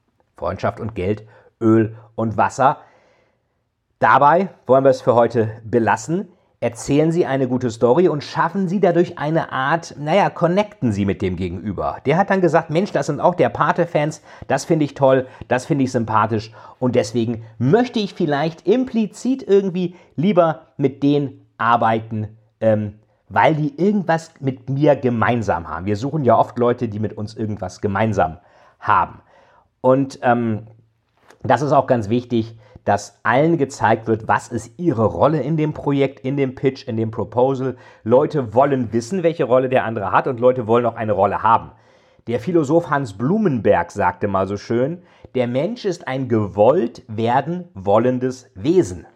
Freundschaft 0.41 0.79
und 0.79 0.95
Geld, 0.95 1.25
Öl 1.62 1.95
und 2.15 2.36
Wasser. 2.36 2.77
Dabei 4.00 4.50
wollen 4.65 4.83
wir 4.83 4.91
es 4.91 5.01
für 5.01 5.15
heute 5.15 5.62
belassen 5.63 6.27
erzählen 6.62 7.12
Sie 7.12 7.25
eine 7.25 7.48
gute 7.48 7.71
Story 7.71 8.07
und 8.07 8.24
schaffen 8.24 8.67
Sie 8.67 8.79
dadurch 8.79 9.17
eine 9.17 9.51
Art, 9.51 9.95
naja, 9.98 10.29
connecten 10.29 10.91
Sie 10.91 11.05
mit 11.05 11.24
dem 11.24 11.36
Gegenüber. 11.36 11.98
Der 12.05 12.17
hat 12.17 12.29
dann 12.29 12.39
gesagt, 12.39 12.69
Mensch, 12.69 12.91
das 12.91 13.07
sind 13.07 13.19
auch 13.19 13.33
der 13.33 13.50
Pate-Fans, 13.50 14.21
das 14.48 14.63
finde 14.65 14.86
ich 14.86 14.93
toll, 14.93 15.25
das 15.48 15.65
finde 15.65 15.83
ich 15.83 15.91
sympathisch 15.91 16.51
und 16.77 16.95
deswegen 16.95 17.43
möchte 17.57 18.00
ich 18.00 18.13
vielleicht 18.13 18.67
implizit 18.67 19.41
irgendwie 19.41 19.95
lieber 20.15 20.67
mit 20.77 21.01
denen 21.01 21.48
arbeiten, 21.57 22.38
ähm, 22.60 23.00
weil 23.27 23.55
die 23.55 23.75
irgendwas 23.81 24.31
mit 24.39 24.69
mir 24.69 24.95
gemeinsam 24.95 25.67
haben. 25.67 25.88
Wir 25.88 25.98
suchen 25.98 26.24
ja 26.24 26.38
oft 26.38 26.60
Leute, 26.60 26.89
die 26.89 27.00
mit 27.00 27.17
uns 27.17 27.33
irgendwas 27.33 27.81
gemeinsam 27.81 28.38
haben. 28.79 29.21
Und 29.81 30.19
ähm, 30.21 30.67
das 31.43 31.61
ist 31.61 31.71
auch 31.71 31.88
ganz 31.88 32.09
wichtig, 32.09 32.57
dass 32.85 33.19
allen 33.23 33.57
gezeigt 33.57 34.07
wird, 34.07 34.27
was 34.27 34.47
ist 34.47 34.79
ihre 34.79 35.05
Rolle 35.05 35.41
in 35.41 35.57
dem 35.57 35.73
Projekt, 35.73 36.19
in 36.21 36.38
dem 36.38 36.55
Pitch, 36.55 36.88
in 36.88 36.97
dem 36.97 37.11
Proposal. 37.11 37.77
Leute 38.03 38.53
wollen 38.53 38.91
wissen, 38.93 39.23
welche 39.23 39.43
Rolle 39.43 39.69
der 39.69 39.85
andere 39.85 40.11
hat 40.11 40.27
und 40.27 40.39
Leute 40.39 40.67
wollen 40.67 40.85
auch 40.85 40.95
eine 40.95 41.11
Rolle 41.11 41.43
haben. 41.43 41.71
Der 42.27 42.39
Philosoph 42.39 42.89
Hans 42.89 43.13
Blumenberg 43.13 43.91
sagte 43.91 44.27
mal 44.27 44.47
so 44.47 44.57
schön, 44.57 45.03
der 45.35 45.47
Mensch 45.47 45.85
ist 45.85 46.07
ein 46.07 46.27
gewollt 46.27 47.03
werden 47.07 47.69
wollendes 47.73 48.51
Wesen. 48.55 49.07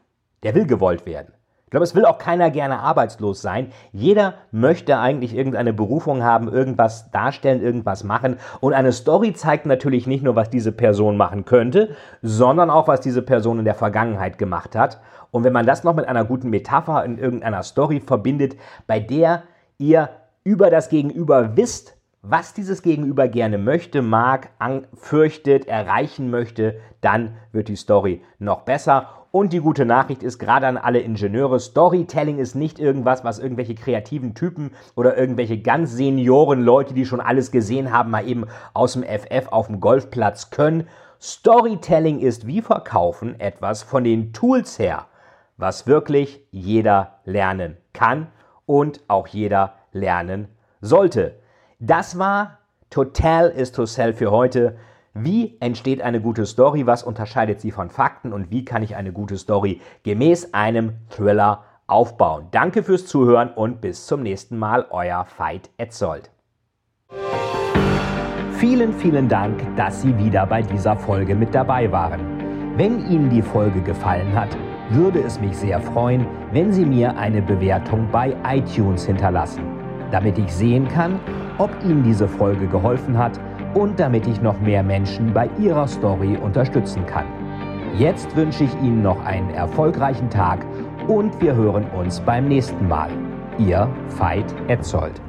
Der 0.44 0.56
will 0.56 0.66
gewollt 0.66 1.06
werden. 1.06 1.34
Glaube, 1.76 1.84
es 1.84 1.94
will 1.94 2.06
auch 2.06 2.20
keiner 2.20 2.52
gerne 2.52 2.80
arbeitslos 2.80 3.42
sein. 3.42 3.68
Jeder 3.92 4.36
möchte 4.52 4.98
eigentlich 4.98 5.36
irgendeine 5.36 5.74
Berufung 5.74 6.24
haben, 6.24 6.48
irgendwas 6.48 7.12
darstellen, 7.12 7.62
irgendwas 7.62 8.06
machen. 8.06 8.38
Und 8.62 8.72
eine 8.72 8.94
Story 8.94 9.34
zeigt 9.34 9.66
natürlich 9.66 10.08
nicht 10.08 10.24
nur, 10.24 10.38
was 10.38 10.50
diese 10.50 10.72
Person 10.72 11.18
machen 11.18 11.44
könnte, 11.44 11.90
sondern 12.22 12.70
auch, 12.70 12.88
was 12.88 13.02
diese 13.02 13.22
Person 13.22 13.60
in 13.60 13.66
der 13.66 13.76
Vergangenheit 13.76 14.38
gemacht 14.38 14.74
hat. 14.74 15.02
Und 15.32 15.44
wenn 15.44 15.52
man 15.52 15.66
das 15.66 15.84
noch 15.84 15.94
mit 15.94 16.08
einer 16.08 16.24
guten 16.24 16.50
Metapher 16.50 17.04
in 17.04 17.18
irgendeiner 17.18 17.62
Story 17.62 18.00
verbindet, 18.00 18.56
bei 18.88 19.02
der 19.02 19.44
ihr 19.78 20.12
über 20.46 20.70
das 20.70 20.88
Gegenüber 20.88 21.58
wisst, 21.58 21.98
was 22.22 22.54
dieses 22.54 22.84
Gegenüber 22.84 23.28
gerne 23.28 23.58
möchte, 23.58 24.02
mag, 24.02 24.48
fürchtet, 24.94 25.68
erreichen 25.68 26.30
möchte, 26.30 26.80
dann 27.02 27.36
wird 27.52 27.68
die 27.68 27.76
Story 27.76 28.22
noch 28.40 28.62
besser. 28.62 29.25
Und 29.36 29.52
die 29.52 29.60
gute 29.60 29.84
Nachricht 29.84 30.24
ist 30.24 30.40
gerade 30.40 30.66
an 30.66 30.78
alle 30.78 31.00
Ingenieure, 31.00 31.60
Storytelling 31.60 32.40
ist 32.40 32.56
nicht 32.56 32.80
irgendwas, 32.80 33.26
was 33.26 33.38
irgendwelche 33.38 33.76
kreativen 33.76 34.34
Typen 34.34 34.72
oder 34.96 35.18
irgendwelche 35.18 35.60
ganz 35.60 35.92
Senioren 35.92 36.64
Leute, 36.64 36.94
die 36.94 37.06
schon 37.06 37.20
alles 37.20 37.52
gesehen 37.52 37.92
haben, 37.92 38.12
mal 38.12 38.26
eben 38.26 38.46
aus 38.74 38.94
dem 38.94 39.04
FF 39.04 39.50
auf 39.52 39.68
dem 39.68 39.82
Golfplatz 39.82 40.52
können. 40.52 40.88
Storytelling 41.22 42.20
ist 42.20 42.48
wie 42.48 42.62
Verkaufen 42.62 43.38
etwas 43.38 43.84
von 43.84 44.06
den 44.06 44.32
Tools 44.32 44.80
her, 44.80 45.08
was 45.58 45.86
wirklich 45.86 46.42
jeder 46.52 47.20
lernen 47.26 47.76
kann 47.92 48.28
und 48.66 49.02
auch 49.10 49.28
jeder 49.28 49.74
lernen 49.92 50.48
sollte. 50.80 51.36
Das 51.80 52.18
war 52.18 52.60
Total 52.90 53.50
is 53.50 53.74
to 53.74 53.86
Sell 53.86 54.14
für 54.14 54.32
heute. 54.32 54.78
Wie 55.18 55.56
entsteht 55.62 56.02
eine 56.02 56.20
gute 56.20 56.46
Story? 56.46 56.88
Was 56.88 57.02
unterscheidet 57.02 57.62
sie 57.62 57.72
von 57.72 57.90
Fakten? 57.90 58.34
Und 58.34 58.52
wie 58.52 58.66
kann 58.66 58.84
ich 58.84 58.98
eine 58.98 59.14
gute 59.14 59.38
Story 59.38 59.80
gemäß 60.04 60.54
einem 60.54 60.96
Thriller 61.10 61.64
aufbauen? 61.88 62.48
Danke 62.52 62.84
fürs 62.84 63.06
Zuhören 63.06 63.50
und 63.50 63.80
bis 63.80 64.08
zum 64.08 64.24
nächsten 64.24 64.58
Mal, 64.58 64.86
euer 64.90 65.26
Veit 65.38 65.70
Etzold. 65.78 66.32
Vielen, 68.58 68.92
vielen 68.92 69.30
Dank, 69.30 69.66
dass 69.78 70.02
Sie 70.02 70.18
wieder 70.18 70.46
bei 70.46 70.62
dieser 70.62 70.98
Folge 70.98 71.34
mit 71.34 71.56
dabei 71.56 71.90
waren. 71.94 72.76
Wenn 72.76 73.10
Ihnen 73.10 73.30
die 73.30 73.42
Folge 73.42 73.82
gefallen 73.82 74.36
hat, 74.36 74.50
würde 74.90 75.22
es 75.22 75.40
mich 75.40 75.56
sehr 75.56 75.80
freuen, 75.80 76.28
wenn 76.52 76.74
Sie 76.74 76.86
mir 76.86 77.16
eine 77.16 77.42
Bewertung 77.42 78.10
bei 78.12 78.36
iTunes 78.46 79.06
hinterlassen, 79.06 79.64
damit 80.12 80.38
ich 80.38 80.54
sehen 80.54 80.90
kann, 80.90 81.22
ob 81.58 81.72
Ihnen 81.86 82.04
diese 82.04 82.28
Folge 82.28 82.68
geholfen 82.68 83.18
hat 83.18 83.40
und 83.76 84.00
damit 84.00 84.26
ich 84.26 84.42
noch 84.42 84.60
mehr 84.62 84.82
Menschen 84.82 85.34
bei 85.34 85.50
ihrer 85.60 85.88
Story 85.88 86.38
unterstützen 86.38 87.06
kann. 87.06 87.26
Jetzt 87.98 88.36
wünsche 88.36 88.64
ich 88.64 88.74
Ihnen 88.82 89.04
noch 89.04 89.24
einen 89.24 89.52
erfolgreichen 89.52 90.30
Tag 90.30 90.66
und 91.08 91.40
wir 91.40 91.56
hören 91.56 91.86
uns 91.92 92.20
beim 92.22 92.48
nächsten 92.48 92.88
Mal. 92.88 93.10
Ihr 93.60 93.88
Veit 94.18 94.54
Etzold. 94.68 95.22